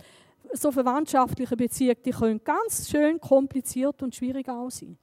so 0.53 0.71
verwandtschaftliche 0.71 1.55
Beziehungen, 1.55 2.01
die 2.03 2.11
können 2.11 2.43
ganz 2.43 2.89
schön 2.89 3.19
kompliziert 3.19 4.01
und 4.01 4.15
schwierig 4.15 4.47
aussehen. 4.49 4.97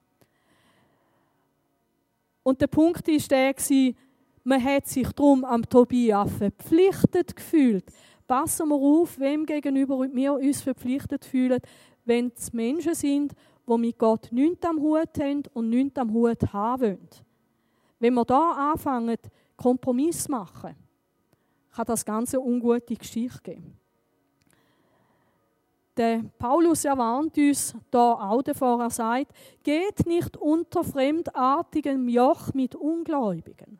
Und 2.43 2.61
der 2.61 2.67
Punkt 2.67 3.07
ist 3.07 3.29
der, 3.31 3.53
man 4.43 4.63
hat 4.63 4.87
sich 4.87 5.11
darum 5.11 5.43
am 5.43 5.67
Tobia 5.67 6.25
verpflichtet 6.25 7.35
gefühlt. 7.35 7.83
Passen 8.25 8.69
wir 8.69 8.75
auf, 8.75 9.19
wem 9.19 9.45
gegenüber 9.45 10.07
wir 10.13 10.33
uns 10.33 10.61
verpflichtet 10.61 11.25
fühlen, 11.25 11.59
wenn 12.05 12.31
es 12.35 12.53
Menschen 12.53 12.95
sind, 12.95 13.33
die 13.67 13.77
mit 13.77 13.97
Gott 13.97 14.29
nichts 14.31 14.65
am 14.65 14.79
Hut 14.79 15.19
haben 15.19 15.43
und 15.53 15.69
nichts 15.69 15.99
am 15.99 16.13
Hut 16.13 16.53
haben 16.53 16.81
wollen. 16.81 17.09
Wenn 17.99 18.13
wir 18.13 18.25
da 18.25 18.71
anfangen, 18.71 19.17
Kompromiss 19.57 20.29
machen, 20.29 20.75
kann 21.75 21.85
das 21.85 22.05
Ganze 22.05 22.37
eine 22.37 22.45
ungute 22.45 22.95
Geschichte 22.95 23.41
geben. 23.41 23.77
Der 25.97 26.23
Paulus 26.37 26.85
erwarnt 26.85 27.35
uns 27.37 27.75
da 27.89 28.13
auch 28.13 28.43
davor, 28.43 28.79
er 28.81 28.91
sagt, 28.91 29.31
geht 29.63 30.05
nicht 30.05 30.37
unter 30.37 30.83
fremdartigem 30.83 32.07
Joch 32.07 32.53
mit 32.53 32.75
Ungläubigen. 32.75 33.79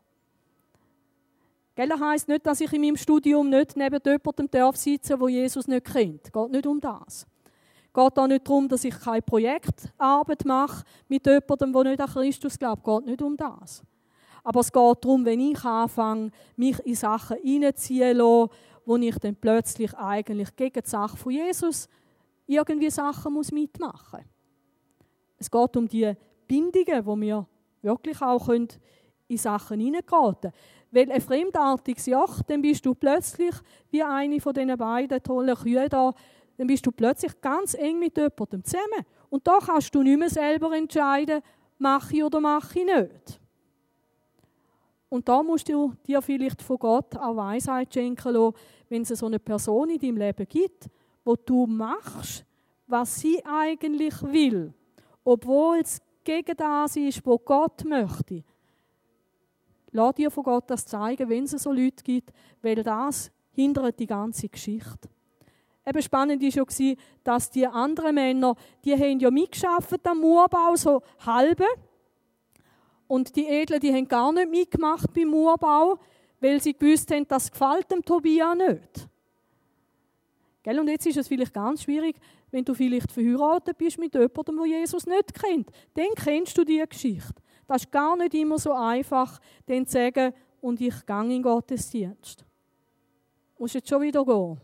Gell, 1.76 1.90
das 1.90 2.02
heisst 2.02 2.28
nicht, 2.28 2.44
dass 2.44 2.60
ich 2.60 2.74
in 2.74 2.82
meinem 2.82 2.98
Studium 2.98 3.52
nicht 3.52 3.78
neben 3.78 4.02
jemandem 4.04 4.50
darf 4.50 4.78
sitzen 4.78 5.20
wo 5.20 5.28
Jesus 5.28 5.68
nicht 5.68 5.86
kennt. 5.86 6.34
Geht 6.34 6.52
nicht 6.52 6.66
um 6.66 6.80
das. 6.80 7.28
geht 7.94 8.18
auch 8.18 8.28
nicht 8.28 8.48
darum, 8.48 8.68
dass 8.68 8.84
ich 8.84 9.00
keine 9.00 9.22
Projektarbeit 9.22 10.44
mache 10.44 10.84
mit 11.08 11.28
jemandem, 11.28 11.74
der 11.74 11.84
nicht 11.84 12.02
an 12.02 12.08
Christus 12.08 12.58
glaubt. 12.58 12.82
Es 12.88 12.96
geht 12.96 13.06
nicht 13.06 13.22
um 13.22 13.38
das. 13.38 13.84
Aber 14.44 14.62
es 14.62 14.72
geht 14.72 15.06
darum, 15.06 15.24
wenn 15.24 15.40
ich 15.40 15.64
anfange, 15.64 16.32
mich 16.56 16.80
in 16.80 16.96
Sachen 16.96 17.38
hineinziehen 17.44 18.18
lasse, 18.18 18.50
wo 18.86 18.96
ich 18.96 19.20
dann 19.20 19.36
plötzlich 19.36 19.94
eigentlich 19.96 20.56
gegen 20.56 20.82
die 20.82 20.90
Sache 20.90 21.16
von 21.16 21.32
Jesus 21.32 21.88
irgendwie 22.48 22.90
Sachen 22.90 23.34
muss 23.34 23.52
mitmachen. 23.52 24.22
Es 25.38 25.52
geht 25.52 25.78
um 25.78 25.88
die 25.88 26.14
Bindungen, 26.48 27.06
wo 27.06 27.16
wir 27.20 27.46
wirklich 27.82 28.22
auch 28.22 28.50
in 28.50 28.68
Sachen 29.38 29.80
hineingeraten. 29.80 30.52
Weil 30.92 31.12
ein 31.12 31.22
fremdartiges 31.22 32.06
Joch, 32.06 32.42
dann 32.44 32.62
bist 32.62 32.86
du 32.86 32.96
plötzlich 32.96 33.54
wie 33.92 34.02
eine 34.02 34.40
von 34.40 34.54
diesen 34.54 34.78
beiden 34.78 35.22
tollen 35.22 35.56
Kühe 35.56 35.90
da, 35.90 36.14
dann 36.58 36.68
bist 36.68 36.86
du 36.86 36.92
plötzlich 36.92 37.40
ganz 37.42 37.74
eng 37.76 38.00
mit 38.00 38.18
jemandem 38.18 38.64
zusammen. 38.64 39.06
Und 39.30 39.46
da 39.46 39.60
kannst 39.60 39.94
du 39.94 40.02
nicht 40.02 40.18
mehr 40.18 40.30
selber 40.30 40.76
entscheiden, 40.76 41.42
mache 41.78 42.16
ich 42.16 42.24
oder 42.24 42.40
mache 42.40 42.80
ich 42.80 42.86
nicht. 42.86 43.40
Und 45.10 45.28
da 45.30 45.42
musst 45.44 45.70
du 45.70 45.94
dir 46.06 46.22
vielleicht 46.22 46.62
von 46.62 46.80
Gott 46.80 47.16
auch 47.16 47.36
Weisheit 47.36 47.94
schenken 47.94 48.34
lassen, 48.34 48.56
wenn 48.90 49.04
es 49.04 49.10
so 49.10 49.26
eine 49.26 49.40
Person 49.40 49.90
in 49.90 50.00
deinem 50.00 50.18
Leben 50.18 50.48
gibt, 50.48 50.90
wo 51.28 51.36
du 51.36 51.68
machst, 51.68 52.46
was 52.88 53.20
sie 53.20 53.44
eigentlich 53.46 54.22
will, 54.24 54.74
obwohl 55.26 55.80
es 55.80 56.00
gegen 56.24 56.56
das 56.56 56.96
ist, 56.96 57.26
was 57.26 57.40
Gott 57.44 57.84
möchte. 57.84 58.44
Lass 59.92 60.16
dir 60.16 60.32
von 60.32 60.44
Gott 60.44 60.70
das 60.70 60.86
zeigen, 60.86 61.28
wenn 61.28 61.44
es 61.44 61.52
so 61.52 61.72
Leute 61.72 62.04
gibt, 62.04 62.32
weil 62.62 62.82
das 62.82 63.30
hindert 63.52 64.00
die 64.00 64.08
ganze 64.08 64.48
Geschichte. 64.48 65.10
Eben 65.86 66.02
spannend 66.02 66.42
war 66.42 66.66
ja, 66.80 66.96
dass 67.24 67.50
die 67.50 67.68
anderen 67.68 68.16
Männer, 68.16 68.56
die 68.86 68.94
haben 68.94 69.20
ja 69.20 69.32
mitgeschafft 69.32 70.06
am 70.08 70.20
Murbau, 70.20 70.76
so 70.76 71.02
halbe. 71.26 71.66
Und 73.08 73.36
die 73.36 73.48
Edlen, 73.48 73.80
die 73.80 73.94
haben 73.94 74.08
gar 74.08 74.32
nicht 74.32 74.50
mitgemacht 74.50 75.14
beim 75.14 75.30
Murbau, 75.30 76.00
weil 76.40 76.62
sie 76.62 76.74
gewusst 76.74 77.12
haben, 77.12 77.28
das 77.28 77.52
gefällt 77.52 77.90
dem 77.92 78.04
Tobia 78.04 78.54
nicht. 78.54 79.10
Gell? 80.68 80.82
Und 80.82 80.90
jetzt 80.90 81.06
ist 81.06 81.16
es 81.16 81.30
vielleicht 81.30 81.54
ganz 81.54 81.84
schwierig, 81.84 82.18
wenn 82.52 82.66
du 82.66 82.74
vielleicht 82.74 83.10
verheiratet 83.10 83.78
bist 83.78 83.98
mit 83.98 84.14
jemandem, 84.14 84.58
der 84.58 84.66
Jesus 84.66 85.06
nicht 85.06 85.34
kennt. 85.34 85.72
Dann 85.94 86.10
kennst 86.14 86.58
du 86.58 86.66
die 86.66 86.84
Geschichte. 86.90 87.36
Das 87.66 87.84
ist 87.84 87.92
gar 87.92 88.18
nicht 88.18 88.34
immer 88.34 88.60
so 88.60 88.74
einfach, 88.74 89.40
dann 89.66 89.86
zu 89.86 89.94
sagen, 89.94 90.34
und 90.60 90.82
ich 90.82 91.06
gehe 91.06 91.36
in 91.36 91.42
Gottesdienst. 91.42 92.42
Du 93.56 93.64
musst 93.64 93.76
jetzt 93.76 93.88
schon 93.88 94.02
wieder 94.02 94.26
gehen. 94.26 94.60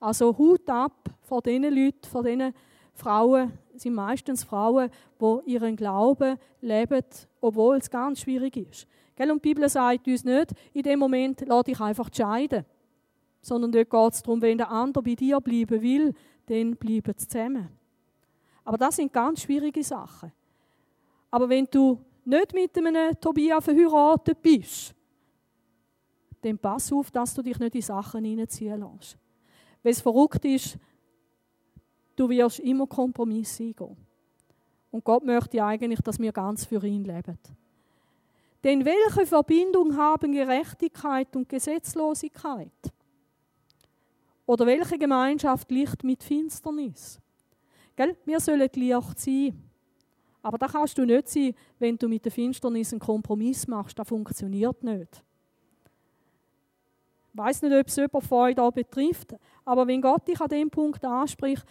Also 0.00 0.38
Hut 0.38 0.66
ab 0.70 1.10
vor 1.20 1.42
diesen 1.42 1.64
Leuten, 1.64 2.08
vor 2.08 2.22
diesen 2.22 2.54
Frauen, 2.94 3.52
es 3.74 3.82
sind 3.82 3.92
meistens 3.92 4.42
Frauen, 4.42 4.88
die 5.20 5.52
ihren 5.52 5.76
Glauben 5.76 6.38
leben, 6.62 7.04
obwohl 7.42 7.76
es 7.76 7.90
ganz 7.90 8.22
schwierig 8.22 8.56
ist. 8.56 8.86
Und 9.18 9.44
die 9.44 9.50
Bibel 9.50 9.68
sagt 9.68 10.06
uns 10.06 10.24
nicht, 10.24 10.52
in 10.72 10.82
dem 10.82 10.98
Moment 10.98 11.44
lass 11.46 11.64
dich 11.64 11.78
einfach 11.78 12.08
scheiden. 12.10 12.64
Sondern 13.42 13.72
dort 13.72 13.90
geht 13.90 14.12
es 14.14 14.22
darum, 14.22 14.40
wenn 14.40 14.56
der 14.56 14.70
andere 14.70 15.02
bei 15.02 15.14
dir 15.14 15.40
bleiben 15.40 15.82
will, 15.82 16.14
dann 16.46 16.76
bleiben 16.76 17.12
sie 17.16 17.26
zusammen. 17.26 17.68
Aber 18.64 18.78
das 18.78 18.96
sind 18.96 19.12
ganz 19.12 19.42
schwierige 19.42 19.82
Sachen. 19.82 20.32
Aber 21.30 21.48
wenn 21.48 21.66
du 21.70 21.98
nicht 22.24 22.54
mit 22.54 22.78
einem 22.78 23.20
Tobia 23.20 23.60
verheiratet 23.60 24.40
bist, 24.40 24.94
dann 26.40 26.58
pass 26.58 26.92
auf, 26.92 27.10
dass 27.10 27.34
du 27.34 27.42
dich 27.42 27.58
nicht 27.58 27.74
in 27.74 27.82
Sachen 27.82 28.24
hineinziehen 28.24 28.80
lässt. 28.80 29.18
Weil 29.82 29.92
es 29.92 30.00
verrückt 30.00 30.44
ist, 30.44 30.78
du 32.14 32.28
wirst 32.28 32.60
immer 32.60 32.86
Kompromisse 32.86 33.64
eingehen. 33.64 33.96
Und 34.90 35.04
Gott 35.04 35.24
möchte 35.24 35.64
eigentlich, 35.64 36.00
dass 36.00 36.18
wir 36.18 36.32
ganz 36.32 36.64
für 36.64 36.84
ihn 36.84 37.04
leben. 37.04 37.38
Denn 38.62 38.84
welche 38.84 39.26
Verbindung 39.26 39.96
haben 39.96 40.32
Gerechtigkeit 40.32 41.34
und 41.34 41.48
Gesetzlosigkeit? 41.48 42.92
Oder 44.52 44.66
welche 44.66 44.98
Gemeinschaft 44.98 45.70
Licht 45.70 46.04
mit 46.04 46.22
Finsternis? 46.22 47.18
Gell? 47.96 48.14
Wir 48.26 48.38
sollen 48.38 48.68
Licht 48.74 49.18
sein. 49.18 49.58
Aber 50.42 50.58
da 50.58 50.66
kannst 50.66 50.98
du 50.98 51.06
nicht 51.06 51.26
sein, 51.26 51.54
wenn 51.78 51.96
du 51.96 52.06
mit 52.06 52.22
der 52.22 52.32
Finsternis 52.32 52.92
einen 52.92 53.00
Kompromiss 53.00 53.66
machst. 53.66 53.98
Das 53.98 54.06
funktioniert 54.06 54.84
nicht. 54.84 55.24
Ich 57.32 57.38
weiß 57.38 57.62
nicht, 57.62 57.74
ob 57.74 57.86
es 57.86 57.96
jemand 57.96 58.24
von 58.26 58.38
euch 58.40 58.54
da 58.54 58.68
betrifft, 58.68 59.34
aber 59.64 59.86
wenn 59.86 60.02
Gott 60.02 60.28
dich 60.28 60.38
an 60.38 60.50
dem 60.50 60.68
Punkt 60.68 61.02
anspricht, 61.02 61.64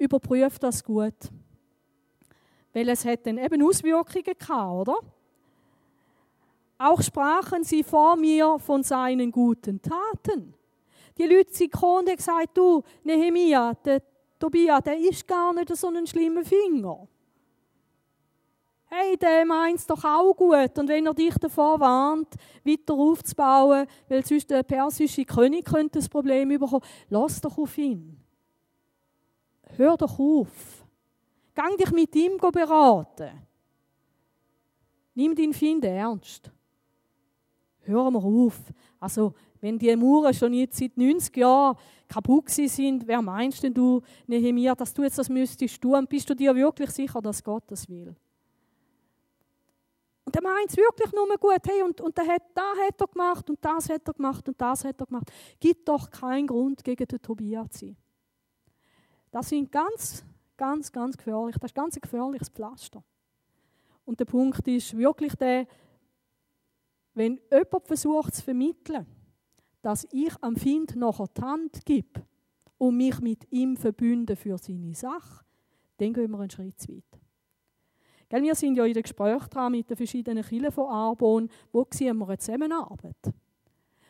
überprüf 0.00 0.58
das 0.58 0.82
gut. 0.82 1.30
Weil 2.72 2.88
es 2.88 3.04
hat 3.04 3.28
dann 3.28 3.38
eben 3.38 3.64
Auswirkungen 3.64 4.24
gehabt, 4.24 4.88
oder? 4.88 4.96
Auch 6.78 7.00
sprachen 7.00 7.62
sie 7.62 7.84
vor 7.84 8.16
mir 8.16 8.58
von 8.58 8.82
seinen 8.82 9.30
guten 9.30 9.80
Taten. 9.80 10.54
Die 11.16 11.24
Leute 11.24 11.52
sind 11.52 11.72
gekommen 11.72 12.00
und 12.00 12.08
haben 12.08 12.16
gesagt, 12.16 12.56
du, 12.56 12.82
Nehemia, 13.04 13.74
der 13.74 14.02
Tobia, 14.38 14.80
der 14.80 14.98
ist 14.98 15.26
gar 15.26 15.52
nicht 15.52 15.74
so 15.76 15.88
ein 15.88 16.06
schlimmer 16.06 16.44
Finger. 16.44 17.06
Hey, 18.86 19.16
der 19.16 19.44
meint 19.44 19.78
es 19.78 19.86
doch 19.86 20.04
auch 20.04 20.34
gut. 20.34 20.78
Und 20.78 20.88
wenn 20.88 21.06
er 21.06 21.14
dich 21.14 21.34
davor 21.34 21.80
warnt, 21.80 22.34
weiter 22.64 22.94
aufzubauen, 22.94 23.86
weil 24.08 24.24
sonst 24.24 24.50
der 24.50 24.62
persische 24.62 25.24
König 25.24 25.64
könnte 25.64 25.98
das 25.98 26.08
Problem 26.08 26.48
bekommen, 26.48 26.84
lass 27.08 27.40
doch 27.40 27.58
auf 27.58 27.76
ihn. 27.76 28.20
Hör 29.76 29.96
doch 29.96 30.18
auf. 30.18 30.84
Gang 31.54 31.76
dich 31.76 31.90
mit 31.90 32.14
ihm 32.14 32.36
beraten. 32.36 33.30
Nimm 35.14 35.34
deinen 35.34 35.54
Find 35.54 35.84
ernst. 35.84 36.50
Hör 37.80 38.10
mal 38.10 38.22
auf. 38.22 38.60
Also, 38.98 39.34
wenn 39.64 39.78
die 39.78 39.96
Mauern 39.96 40.34
schon 40.34 40.52
jetzt 40.52 40.76
seit 40.76 40.94
90 40.94 41.34
Jahren 41.38 41.78
kaputt 42.06 42.50
sind, 42.50 43.06
wer 43.06 43.22
meinst 43.22 43.62
denn 43.62 43.72
du, 43.72 44.02
Nehemiah, 44.26 44.74
dass 44.74 44.92
du 44.92 45.02
jetzt 45.02 45.16
das 45.16 45.30
müsstest 45.30 45.80
tun? 45.80 46.06
Bist 46.06 46.28
du 46.28 46.34
dir 46.34 46.54
wirklich 46.54 46.90
sicher, 46.90 47.22
dass 47.22 47.42
Gott 47.42 47.64
das 47.68 47.88
will? 47.88 48.14
Und 50.26 50.36
er 50.36 50.42
meint 50.42 50.68
es 50.68 50.76
wirklich 50.76 51.10
nur 51.14 51.26
gut. 51.38 51.62
Hey, 51.66 51.82
und, 51.82 51.98
und 51.98 52.18
hat, 52.18 52.42
das 52.54 52.78
hat 52.86 53.00
er 53.00 53.06
gemacht 53.06 53.48
und 53.48 53.58
das 53.64 53.88
hat 53.88 54.06
er 54.06 54.12
gemacht 54.12 54.46
und 54.46 54.60
das 54.60 54.84
hat 54.84 55.00
er 55.00 55.06
gemacht. 55.06 55.32
Gibt 55.58 55.88
doch 55.88 56.10
keinen 56.10 56.46
Grund, 56.46 56.84
gegen 56.84 57.06
den 57.06 57.22
Tobias 57.22 57.70
zu 57.70 57.86
sein. 57.86 57.96
Das 59.30 59.48
sind 59.48 59.72
ganz, 59.72 60.26
ganz, 60.58 60.92
ganz 60.92 61.16
gefährlich. 61.16 61.56
Das 61.58 61.70
ist 61.70 61.74
ganz 61.74 61.96
ein 61.96 62.02
gefährliches 62.02 62.50
Pflaster. 62.50 63.02
Und 64.04 64.20
der 64.20 64.26
Punkt 64.26 64.68
ist 64.68 64.94
wirklich 64.94 65.34
der, 65.36 65.66
wenn 67.14 67.40
jemand 67.50 67.86
versucht 67.86 68.34
zu 68.34 68.42
vermitteln, 68.42 69.06
dass 69.84 70.08
ich 70.12 70.32
am 70.40 70.56
Find 70.56 70.96
nachher 70.96 71.26
die 71.36 71.42
Hand 71.42 71.84
gebe 71.84 72.22
und 72.78 72.96
mich 72.96 73.20
mit 73.20 73.52
ihm 73.52 73.76
verbünde 73.76 74.34
für 74.34 74.56
seine 74.56 74.94
Sache, 74.94 75.44
dann 75.98 76.14
gehen 76.14 76.30
wir 76.30 76.40
einen 76.40 76.48
Schritt 76.48 76.80
zu 76.80 76.88
weit. 76.96 77.20
Gell, 78.30 78.42
wir 78.42 78.54
sind 78.54 78.76
ja 78.76 78.86
in 78.86 78.94
den 78.94 79.02
Gesprächen 79.02 79.70
mit 79.72 79.90
den 79.90 79.96
verschiedenen 79.98 80.42
Kirchen 80.42 80.72
von 80.72 80.88
Arbon. 80.88 81.50
Wo 81.70 81.86
sehen 81.90 82.16
wir 82.16 82.26
eine 82.26 82.38
Zusammenarbeit? 82.38 83.34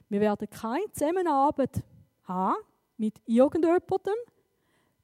Wir 0.08 0.20
werden 0.20 0.48
keine 0.48 0.92
Zusammenarbeit 0.92 1.82
haben 2.22 2.54
mit 2.96 3.20
irgendjemandem, 3.26 4.14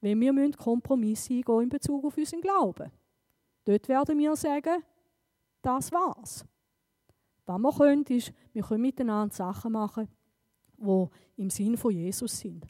wenn 0.01 0.21
wir 0.21 0.53
Kompromisse 0.53 1.35
eingehen 1.35 1.63
in 1.63 1.69
Bezug 1.69 2.05
auf 2.05 2.17
unseren 2.17 2.43
Glauben. 2.43 2.93
Dort 3.65 3.89
werden 3.89 4.17
wir 4.21 4.37
sagen, 4.37 4.85
das 5.63 5.91
war's. 5.91 6.45
Was 7.45 7.59
wir 7.59 7.73
können, 7.73 8.05
ist, 8.05 8.33
wir 8.53 8.63
können 8.63 8.83
miteinander 8.83 9.35
Sachen 9.35 9.73
machen, 9.73 10.09
die 10.81 11.07
im 11.37 11.51
Sinn 11.51 11.77
von 11.77 11.93
Jesus 11.93 12.39
sind. 12.39 12.67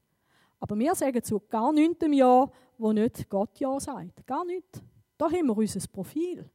Aber 0.58 0.78
wir 0.78 0.94
sagen 0.94 1.22
zu 1.22 1.40
gar 1.40 1.72
nichts 1.72 2.06
Jahr, 2.10 2.50
wo 2.76 2.92
nicht 2.92 3.28
Gott 3.28 3.58
Ja 3.58 3.78
sagt. 3.80 4.26
Gar 4.26 4.44
nichts. 4.44 4.82
Da 5.16 5.26
haben 5.26 5.46
wir 5.46 5.56
unser 5.56 5.86
Profil. 5.88 6.48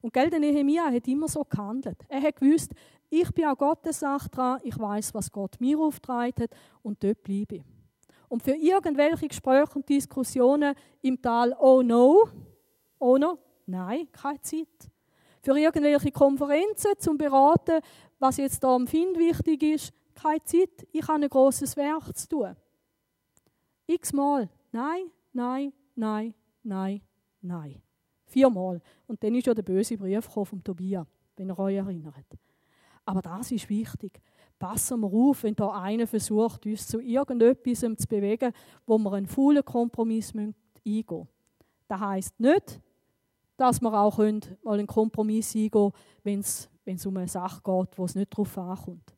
Und 0.00 0.12
gell, 0.12 0.28
der 0.28 0.40
Nehemiah 0.40 0.90
hat 0.90 1.06
immer 1.06 1.28
so 1.28 1.44
gehandelt. 1.44 1.98
Er 2.08 2.20
hat 2.20 2.36
gewusst, 2.36 2.72
ich 3.08 3.30
bin 3.32 3.46
auch 3.46 3.56
Gottes 3.56 4.00
Sache 4.00 4.28
dran, 4.28 4.60
ich 4.64 4.78
weiß, 4.78 5.14
was 5.14 5.30
Gott 5.30 5.60
mir 5.60 5.78
aufgetragen 5.78 6.42
hat 6.42 6.50
und 6.82 7.02
dort 7.04 7.22
bleibe 7.22 7.56
ich. 7.56 7.62
Und 8.28 8.42
für 8.42 8.54
irgendwelche 8.54 9.28
Gespräche 9.28 9.74
und 9.74 9.88
Diskussionen 9.88 10.74
im 11.02 11.20
Tal, 11.20 11.54
oh 11.60 11.82
no, 11.82 12.28
oh 12.98 13.18
no, 13.18 13.38
nein, 13.66 14.08
keine 14.10 14.40
Zeit. 14.40 14.90
Für 15.42 15.58
irgendwelche 15.58 16.10
Konferenzen 16.10 16.92
zum 16.98 17.18
Beraten, 17.18 17.80
was 18.18 18.38
jetzt 18.38 18.64
da 18.64 18.74
am 18.74 18.86
Find 18.86 19.18
wichtig 19.18 19.62
ist, 19.62 19.92
keine 20.14 20.42
Zeit, 20.44 20.86
ich 20.92 21.06
habe 21.06 21.22
ein 21.22 21.28
großes 21.28 21.76
Werk 21.76 22.16
zu 22.16 22.28
tun. 22.28 22.56
X-mal, 23.86 24.48
nein, 24.70 25.10
nein, 25.32 25.72
nein, 25.94 26.34
nein, 26.62 27.00
nein. 27.40 27.82
Viermal. 28.24 28.80
Und 29.06 29.22
dann 29.22 29.34
ist 29.34 29.46
ja 29.46 29.54
der 29.54 29.62
böse 29.62 29.96
Brief 29.96 30.24
vom 30.24 30.64
Tobias, 30.64 31.06
wenn 31.36 31.50
ihr 31.50 31.58
euch 31.58 31.76
erinnert. 31.76 32.26
Aber 33.04 33.20
das 33.20 33.50
ist 33.50 33.68
wichtig. 33.68 34.20
Passen 34.58 35.00
wir 35.00 35.12
auf, 35.12 35.42
wenn 35.42 35.56
da 35.56 35.70
einer 35.70 36.06
versucht, 36.06 36.64
uns 36.66 36.86
zu 36.86 37.00
irgendetwas 37.00 37.80
zu 37.80 38.08
bewegen, 38.08 38.52
wo 38.86 38.96
wir 38.96 39.12
einen 39.12 39.26
faulen 39.26 39.64
Kompromiss 39.64 40.32
eingehen. 40.34 41.28
Das 41.88 42.00
heisst 42.00 42.38
nicht, 42.38 42.80
dass 43.56 43.80
wir 43.80 43.92
auch 43.92 44.18
mal 44.18 44.78
einen 44.78 44.86
Kompromiss 44.86 45.54
eingehen 45.54 45.70
können, 45.70 45.92
wenn 46.84 46.94
es 46.96 47.06
um 47.06 47.16
eine 47.16 47.28
Sache 47.28 47.60
geht, 47.62 47.98
wo 47.98 48.04
es 48.04 48.14
nicht 48.14 48.32
darauf 48.32 48.56
ankommt. 48.56 49.14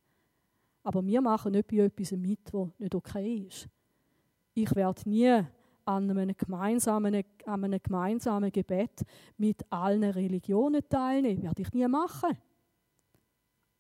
Aber 0.85 1.05
wir 1.05 1.21
machen 1.21 1.53
nicht 1.53 1.67
bei 1.67 1.79
etwas 1.79 2.13
mit, 2.13 2.53
was 2.53 2.69
nicht 2.79 2.95
okay 2.95 3.47
ist. 3.49 3.69
Ich 4.53 4.73
werde 4.77 5.09
nie 5.09 5.43
an 5.87 6.11
einem 6.11 6.37
gemeinsamen, 6.37 7.25
an 7.47 7.65
einem 7.65 7.81
gemeinsamen 7.83 8.53
Gebet 8.53 9.03
mit 9.37 9.61
allen 9.71 10.05
Religionen 10.05 10.83
teilnehmen. 10.89 11.43
Werde 11.43 11.63
ich 11.63 11.73
nie 11.73 11.89
machen. 11.89 12.37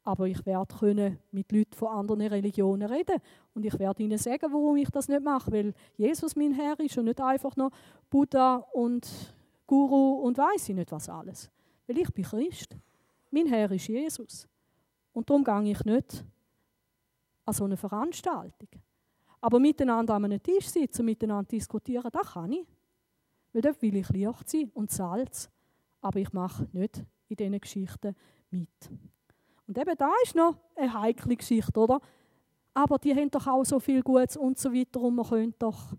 Aber 0.02 0.26
ich 0.26 0.44
werde 0.44 0.74
können 0.74 1.18
mit 1.30 1.52
Leuten 1.52 1.74
von 1.74 1.88
anderen 1.88 2.26
Religionen 2.26 2.90
reden 2.90 3.20
und 3.54 3.64
ich 3.64 3.78
werde 3.78 4.02
ihnen 4.02 4.18
sagen, 4.18 4.52
warum 4.52 4.76
ich 4.76 4.90
das 4.90 5.08
nicht 5.08 5.22
mache, 5.22 5.50
weil 5.50 5.74
Jesus 5.96 6.36
mein 6.36 6.52
Herr 6.52 6.78
ist 6.80 6.98
und 6.98 7.06
nicht 7.06 7.20
einfach 7.22 7.56
noch 7.56 7.70
Buddha 8.10 8.56
und 8.74 9.34
Guru 9.66 10.20
und 10.20 10.36
weiß 10.36 10.68
ich 10.68 10.74
nicht 10.74 10.92
was 10.92 11.08
alles. 11.08 11.50
Weil 11.86 11.98
ich 11.98 12.12
bin 12.12 12.24
Christ. 12.24 12.76
Mein 13.30 13.46
Herr 13.46 13.70
ist 13.70 13.88
Jesus. 13.88 14.46
Und 15.14 15.30
darum 15.30 15.42
gehe 15.42 15.72
ich 15.72 15.84
nicht 15.86 16.24
an 17.44 17.54
so 17.54 17.64
eine 17.64 17.76
Veranstaltung. 17.76 18.68
Aber 19.40 19.60
miteinander 19.60 20.14
an 20.14 20.24
einem 20.24 20.42
Tisch 20.42 20.68
sitzen 20.68 21.02
und 21.02 21.06
miteinander 21.06 21.48
diskutieren, 21.48 22.10
das 22.12 22.32
kann 22.32 22.52
ich. 22.52 22.66
Weil 23.52 23.62
dort 23.62 23.82
will 23.82 23.96
ich 23.96 24.08
Licht 24.08 24.48
sein 24.48 24.70
und 24.74 24.90
Salz. 24.90 25.50
Aber 26.00 26.18
ich 26.18 26.32
mache 26.32 26.66
nicht 26.72 27.04
in 27.28 27.36
diesen 27.36 27.60
Geschichten 27.60 28.16
mit. 28.50 28.90
Und 29.66 29.78
eben 29.78 29.96
da 29.96 30.10
ist 30.22 30.34
noch 30.34 30.56
eine 30.76 30.92
heikle 30.92 31.36
Geschichte, 31.36 31.78
oder? 31.78 32.00
Aber 32.74 32.98
die 32.98 33.14
haben 33.14 33.30
doch 33.30 33.46
auch 33.46 33.64
so 33.64 33.78
viel 33.78 34.02
Gutes 34.02 34.36
und 34.36 34.58
so 34.58 34.72
weiter 34.72 35.00
und 35.00 35.14
man 35.14 35.26
könnte 35.26 35.56
doch. 35.58 35.94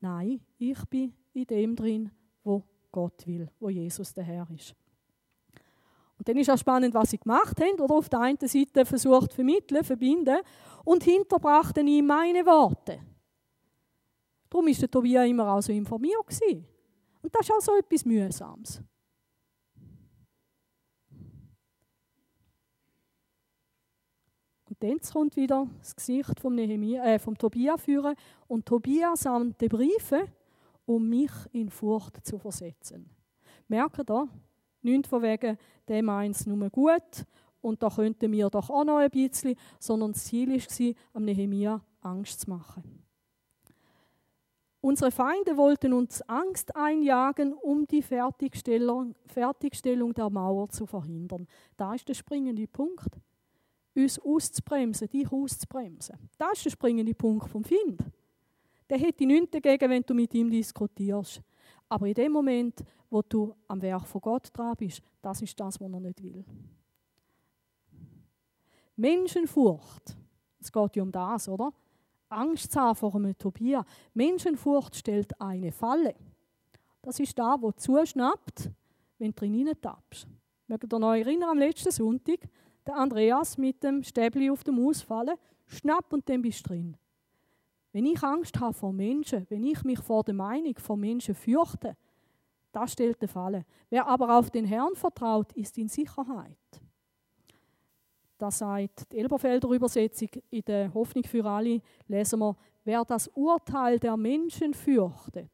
Nein, 0.00 0.40
ich 0.58 0.84
bin 0.86 1.14
in 1.32 1.46
dem 1.46 1.74
drin, 1.74 2.10
wo 2.44 2.62
Gott 2.92 3.26
will, 3.26 3.50
wo 3.58 3.68
Jesus 3.68 4.12
der 4.14 4.24
Herr 4.24 4.48
ist. 4.50 4.74
Und 6.18 6.28
dann 6.28 6.36
ist 6.36 6.50
auch 6.50 6.58
spannend, 6.58 6.94
was 6.94 7.10
sie 7.10 7.18
gemacht 7.18 7.60
haben. 7.60 7.80
Oder 7.80 7.94
auf 7.94 8.08
der 8.08 8.20
einen 8.20 8.38
Seite 8.38 8.84
versucht 8.84 9.32
vermitteln, 9.32 9.84
verbinden 9.84 10.38
und 10.84 11.04
hinterbrachten 11.04 11.86
ihm 11.86 12.06
meine 12.06 12.44
Worte. 12.44 13.00
Darum 14.50 14.66
ist 14.68 14.82
der 14.82 14.90
Tobias 14.90 15.28
immer 15.28 15.52
auch 15.52 15.60
so 15.60 15.72
informiert 15.72 16.26
gewesen. 16.26 16.66
Und 17.22 17.34
das 17.34 17.42
ist 17.42 17.52
auch 17.52 17.60
so 17.60 17.76
etwas 17.76 18.04
Mühsames. 18.04 18.82
Und 24.68 24.82
dann 24.82 24.98
kommt 25.12 25.36
wieder 25.36 25.68
das 25.78 25.94
Gesicht 25.94 26.40
vom, 26.40 26.54
Nehemia, 26.54 27.04
äh, 27.04 27.18
vom 27.18 27.36
Tobias 27.36 27.80
führen 27.80 28.14
und 28.46 28.66
Tobias 28.66 29.20
sandte 29.20 29.68
Briefe, 29.68 30.28
um 30.86 31.08
mich 31.08 31.30
in 31.52 31.70
Furcht 31.70 32.24
zu 32.24 32.38
versetzen. 32.38 33.10
Merkt 33.66 34.10
ihr? 34.10 34.28
Nicht 34.82 35.06
von 35.06 35.22
wegen, 35.22 35.58
der 35.86 36.02
meint 36.02 36.36
es 36.36 36.46
nur 36.46 36.70
gut 36.70 37.24
und 37.60 37.82
da 37.82 37.90
könnten 37.90 38.30
wir 38.32 38.48
doch 38.50 38.70
auch 38.70 38.84
noch 38.84 38.98
ein 38.98 39.10
bisschen, 39.10 39.56
sondern 39.78 40.12
das 40.12 40.24
Ziel 40.24 40.50
war, 40.50 40.94
am 41.14 41.24
Nehemia 41.24 41.80
Angst 42.00 42.40
zu 42.42 42.50
machen. 42.50 42.98
Unsere 44.80 45.10
Feinde 45.10 45.56
wollten 45.56 45.92
uns 45.92 46.22
Angst 46.22 46.74
einjagen, 46.76 47.52
um 47.52 47.86
die 47.86 48.00
Fertigstellung, 48.00 49.14
Fertigstellung 49.26 50.14
der 50.14 50.30
Mauer 50.30 50.68
zu 50.68 50.86
verhindern. 50.86 51.48
Da 51.76 51.94
ist 51.94 52.08
der 52.08 52.14
springende 52.14 52.66
Punkt. 52.68 53.18
Uns 53.96 54.20
auszubremsen, 54.20 55.08
dich 55.08 55.30
auszubremsen. 55.32 56.16
Das 56.38 56.52
ist 56.58 56.66
der 56.66 56.70
springende 56.70 57.12
Punkt 57.14 57.48
vom 57.48 57.64
Find. 57.64 58.00
Der 58.88 58.98
hätte 58.98 59.26
nichts 59.26 59.50
dagegen, 59.50 59.90
wenn 59.90 60.02
du 60.04 60.14
mit 60.14 60.32
ihm 60.32 60.48
diskutierst. 60.48 61.42
Aber 61.88 62.06
in 62.06 62.14
dem 62.14 62.32
Moment, 62.32 62.84
wo 63.10 63.22
du 63.22 63.54
am 63.66 63.80
Werk 63.80 64.06
von 64.06 64.20
Gott 64.20 64.48
dran 64.52 64.76
bist, 64.76 65.00
das 65.22 65.42
ist 65.42 65.58
das, 65.58 65.80
was 65.80 65.90
er 65.90 66.00
nicht 66.00 66.22
will. 66.22 66.44
Menschenfurcht, 68.96 70.16
es 70.60 70.72
geht 70.72 70.96
ja 70.96 71.02
um 71.02 71.12
das, 71.12 71.48
oder? 71.48 71.72
Angst 72.28 72.76
haben 72.76 72.96
vor 72.96 73.14
einem 73.14 73.36
Tobias. 73.38 73.84
Menschenfurcht 74.12 74.96
stellt 74.96 75.40
eine 75.40 75.72
Falle. 75.72 76.14
Das 77.00 77.18
ist 77.20 77.38
da, 77.38 77.56
wo 77.60 77.72
zuschnappt, 77.72 78.70
wenn 79.18 79.30
du 79.30 79.34
drin 79.34 79.70
tappst. 79.80 80.26
Mögt 80.66 80.92
ihr 80.92 81.02
euch 81.02 81.20
erinnern 81.20 81.50
am 81.50 81.58
letzten 81.58 81.90
Sonntag? 81.90 82.40
Der 82.86 82.96
Andreas 82.96 83.56
mit 83.56 83.82
dem 83.82 84.02
Stäbli 84.02 84.50
auf 84.50 84.64
dem 84.64 84.84
Ausfallen, 84.86 85.36
schnapp 85.66 86.12
und 86.12 86.28
dann 86.28 86.42
bist 86.42 86.64
du 86.66 86.70
drin. 86.70 86.96
Wenn 87.92 88.06
ich 88.06 88.22
Angst 88.22 88.58
habe 88.60 88.74
vor 88.74 88.92
Menschen, 88.92 89.46
wenn 89.48 89.64
ich 89.64 89.82
mich 89.84 90.00
vor 90.00 90.22
der 90.22 90.34
Meinung 90.34 90.76
von 90.78 91.00
Menschen 91.00 91.34
fürchte, 91.34 91.96
das 92.72 92.92
stellt 92.92 93.20
der 93.22 93.28
Falle. 93.28 93.64
Wer 93.88 94.06
aber 94.06 94.38
auf 94.38 94.50
den 94.50 94.64
Herrn 94.64 94.94
vertraut, 94.94 95.52
ist 95.54 95.78
in 95.78 95.88
Sicherheit. 95.88 96.58
Das 98.36 98.58
sagt 98.58 99.10
die 99.10 99.18
Elberfelder 99.18 99.68
Übersetzung 99.68 100.28
in 100.50 100.62
der 100.62 100.92
Hoffnung 100.94 101.24
für 101.24 101.44
alle, 101.44 101.80
lesen 102.06 102.38
wir, 102.38 102.56
wer 102.84 103.04
das 103.04 103.26
Urteil 103.28 103.98
der 103.98 104.16
Menschen 104.16 104.74
fürchtet, 104.74 105.50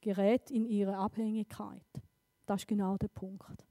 gerät 0.00 0.50
in 0.50 0.66
ihre 0.66 0.96
Abhängigkeit. 0.96 1.86
Das 2.44 2.62
ist 2.62 2.66
genau 2.66 2.96
der 2.96 3.08
Punkt. 3.08 3.64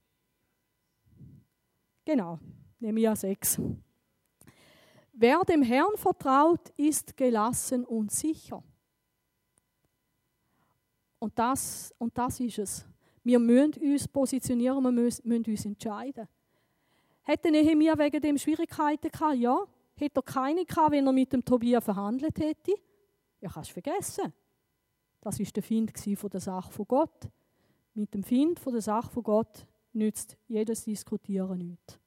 Genau, 2.06 2.40
Nehemiah 2.80 3.16
6. 3.16 3.62
Wer 5.14 5.42
dem 5.42 5.62
Herrn 5.62 5.96
vertraut, 5.96 6.70
ist 6.76 7.16
gelassen 7.16 7.86
und 7.86 8.12
sicher. 8.12 8.64
Und 11.20 11.38
das, 11.38 11.94
und 12.00 12.18
das 12.18 12.40
ist 12.40 12.58
es. 12.58 12.86
Wir 13.24 13.40
müssen 13.40 13.82
uns 13.82 14.08
positionieren, 14.08 14.84
wir 14.84 14.92
müssen, 14.92 15.32
uns 15.32 15.66
entscheiden. 15.66 16.28
Hätte 17.22 17.52
Nehemiah 17.52 17.98
wegen 17.98 18.20
dem 18.20 18.38
Schwierigkeiten 18.38 19.10
gehabt? 19.10 19.36
Ja. 19.36 19.64
Hätte 19.96 20.20
er 20.20 20.24
keine 20.24 20.66
gehabt, 20.66 20.92
wenn 20.92 21.06
er 21.06 21.14
mit 21.14 21.32
dem 21.32 21.46
Tobias 21.46 21.84
verhandelt 21.84 22.38
hätte? 22.40 22.74
Ja, 23.40 23.50
kannst 23.50 23.72
vergessen. 23.72 24.34
Das 25.22 25.40
ist 25.40 25.56
der 25.56 25.64
Find 25.64 25.98
von 26.18 26.30
der 26.30 26.42
Sache 26.42 26.72
von 26.72 26.86
Gott. 26.88 27.30
Mit 27.94 28.14
dem 28.14 28.24
Find 28.24 28.60
von 28.60 28.74
der 28.74 28.82
Sache 28.82 29.10
von 29.10 29.24
Gott 29.24 29.66
nützt 29.94 30.36
jedes 30.48 30.84
Diskutieren 30.84 31.60
nichts. 31.60 32.00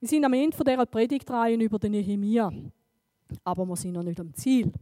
Wir 0.00 0.08
sind 0.08 0.24
am 0.24 0.32
Ende 0.32 0.56
dieser 0.56 0.86
Predigtreihe 0.86 1.56
über 1.56 1.78
den 1.78 1.92
Nehemia, 1.92 2.52
aber 3.44 3.66
wir 3.66 3.76
sind 3.76 3.92
noch 3.92 4.02
nicht 4.02 4.18
am 4.18 4.34
Ziel. 4.34 4.72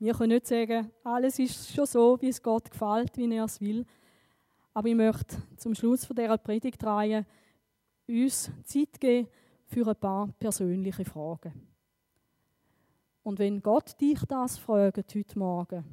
Wir 0.00 0.14
können 0.14 0.34
nicht 0.34 0.46
sagen, 0.46 0.90
alles 1.02 1.38
ist 1.38 1.72
schon 1.72 1.86
so, 1.86 2.18
wie 2.20 2.28
es 2.28 2.42
Gott 2.42 2.70
gefällt, 2.70 3.16
wie 3.16 3.34
er 3.34 3.44
es 3.44 3.60
will. 3.60 3.84
Aber 4.74 4.88
ich 4.88 4.94
möchte 4.94 5.36
zum 5.56 5.74
Schluss 5.74 6.06
dieser 6.08 6.38
Predigtreihe 6.38 7.26
uns 8.06 8.50
Zeit 8.64 9.00
geben 9.00 9.28
für 9.66 9.86
ein 9.86 9.96
paar 9.96 10.28
persönliche 10.38 11.04
Fragen. 11.04 11.52
Und 13.22 13.38
wenn 13.38 13.60
Gott 13.60 14.00
dich 14.00 14.20
das 14.26 14.56
fragt 14.56 15.14
heute 15.14 15.38
Morgen, 15.38 15.84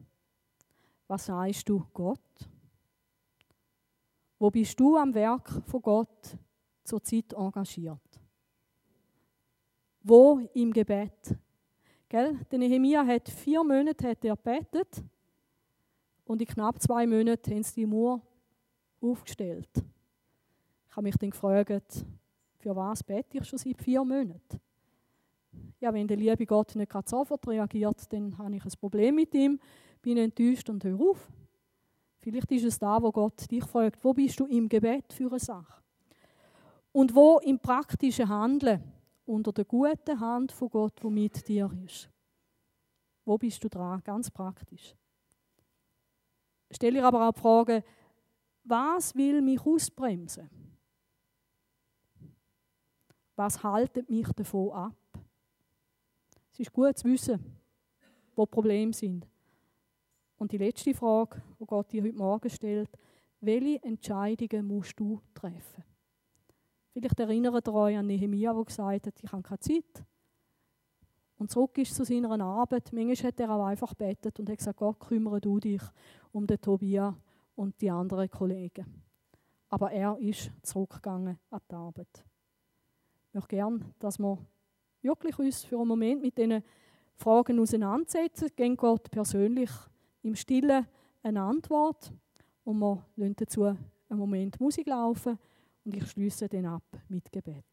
was 1.07 1.25
sagst 1.25 1.67
du 1.67 1.85
Gott? 1.93 2.19
Wo 4.39 4.49
bist 4.49 4.79
du 4.79 4.97
am 4.97 5.13
Werk 5.13 5.49
von 5.65 5.81
Gott 5.81 6.37
zurzeit 6.85 7.33
engagiert? 7.33 7.99
Wo 10.01 10.39
im 10.53 10.71
Gebet? 10.71 11.35
Gell? 12.07 12.39
Der 12.51 12.59
Nehemia 12.59 13.05
hat 13.05 13.27
vier 13.27 13.63
Monate 13.63 14.07
hat 14.07 14.23
er 14.23 14.35
gebetet 14.35 15.03
und 16.25 16.41
in 16.41 16.47
knapp 16.47 16.81
zwei 16.81 17.07
Monaten 17.07 17.51
haben 17.51 17.63
sie 17.63 17.81
die 17.81 17.85
Mauer 17.85 18.21
aufgestellt. 19.01 19.69
Ich 20.89 20.95
habe 20.95 21.03
mich 21.03 21.17
dann 21.17 21.31
gefragt, 21.31 22.05
für 22.59 22.75
was 22.75 23.03
bete 23.03 23.37
ich 23.37 23.45
schon 23.45 23.59
seit 23.59 23.81
vier 23.81 24.03
Monaten? 24.03 24.61
Ja, 25.79 25.93
wenn 25.93 26.07
der 26.07 26.17
liebe 26.17 26.45
Gott 26.45 26.75
nicht 26.75 26.91
gerade 26.91 27.09
sofort 27.09 27.47
reagiert, 27.47 28.11
dann 28.13 28.37
habe 28.37 28.55
ich 28.55 28.65
ein 28.65 28.71
Problem 28.79 29.15
mit 29.15 29.33
ihm, 29.33 29.59
bin 30.01 30.17
enttäuscht 30.17 30.69
und 30.69 30.83
höre 30.83 30.99
auf. 30.99 31.31
Vielleicht 32.19 32.51
ist 32.51 32.65
es 32.65 32.79
da, 32.79 33.01
wo 33.01 33.11
Gott 33.11 33.49
dich 33.51 33.63
fragt, 33.63 34.03
wo 34.03 34.13
bist 34.13 34.39
du 34.39 34.45
im 34.45 34.67
Gebet 34.69 35.13
für 35.13 35.29
eine 35.29 35.39
Sache? 35.39 35.84
Und 36.95 37.13
wo 37.13 37.39
im 37.39 37.59
praktischen 37.59 38.29
Handeln, 38.29 38.81
unter 39.25 39.51
der 39.51 39.65
guten 39.65 40.17
Hand 40.17 40.53
von 40.53 40.69
Gott, 40.69 41.03
wo 41.03 41.09
mit 41.09 41.45
dir 41.45 41.69
ist. 41.85 42.09
Wo 43.25 43.37
bist 43.37 43.61
du 43.61 43.67
dran? 43.67 44.01
Ganz 44.01 44.31
praktisch. 44.31 44.95
Stelle 46.71 46.99
ich 46.99 47.03
aber 47.03 47.27
auch 47.27 47.33
die 47.33 47.41
Frage, 47.41 47.83
was 48.63 49.13
will 49.13 49.41
mich 49.41 49.59
ausbremsen? 49.59 50.49
Was 53.35 53.61
haltet 53.61 54.09
mich 54.09 54.29
davon 54.29 54.71
ab? 54.71 54.95
Es 56.53 56.61
ist 56.61 56.71
gut 56.71 56.97
zu 56.97 57.09
wissen, 57.09 57.57
wo 58.37 58.45
Probleme 58.45 58.93
sind. 58.93 59.27
Und 60.37 60.53
die 60.53 60.59
letzte 60.59 60.93
Frage, 60.93 61.41
die 61.59 61.65
Gott 61.65 61.91
dir 61.91 62.03
heute 62.03 62.15
Morgen 62.15 62.49
stellt, 62.49 62.89
welche 63.41 63.83
Entscheidungen 63.83 64.65
musst 64.65 64.97
du 64.97 65.21
treffen? 65.33 65.83
Vielleicht 66.95 67.19
erinnert 67.19 67.67
ihr 67.67 67.73
euch 67.73 67.97
an 67.97 68.07
Nehemia, 68.07 68.53
der 68.53 68.63
gesagt 68.63 69.07
hat, 69.07 69.13
ich 69.21 69.29
habe 69.29 69.43
keine 69.43 69.59
Zeit. 69.59 70.05
und 71.37 71.51
zurück 71.51 71.77
ist 71.77 71.93
zu 71.93 72.05
seiner 72.05 72.39
Arbeit. 72.39 72.93
Manchmal 72.93 73.17
hat 73.17 73.39
er 73.41 73.49
auch 73.49 73.65
einfach 73.65 73.93
betet 73.95 74.39
und 74.39 74.49
hat 74.49 74.57
gesagt, 74.57 74.79
Gott, 74.79 74.97
kümmere 75.01 75.41
du 75.41 75.59
dich 75.59 75.81
um 76.31 76.47
den 76.47 76.61
Tobias 76.61 77.13
und 77.55 77.81
die 77.81 77.91
anderen 77.91 78.29
Kollegen. 78.29 78.85
Aber 79.67 79.91
er 79.91 80.17
ist 80.19 80.49
zurückgegangen 80.61 81.37
an 81.49 81.59
die 81.69 81.75
Arbeit. 81.75 82.25
Ich 83.27 83.33
möchte 83.33 83.55
gerne, 83.57 83.79
dass 83.99 84.17
wir 84.17 84.37
wirklich 85.01 85.37
uns 85.37 85.65
für 85.65 85.77
einen 85.77 85.89
Moment 85.89 86.21
mit 86.21 86.37
diesen 86.37 86.63
Fragen 87.15 87.59
auseinandersetzen. 87.59 88.47
Geben 88.55 88.77
Gott 88.77 89.11
persönlich 89.11 89.71
im 90.21 90.33
Stillen 90.33 90.87
eine 91.21 91.41
Antwort 91.41 92.13
und 92.63 92.79
wir 92.79 93.05
lassen 93.17 93.35
dazu 93.35 93.63
einen 93.63 93.79
Moment 94.09 94.61
Musik 94.61 94.87
laufen 94.87 95.37
und 95.85 95.95
ich 95.95 96.09
schließe 96.09 96.49
den 96.49 96.65
ab 96.65 96.83
mit 97.07 97.31
Gebet. 97.31 97.65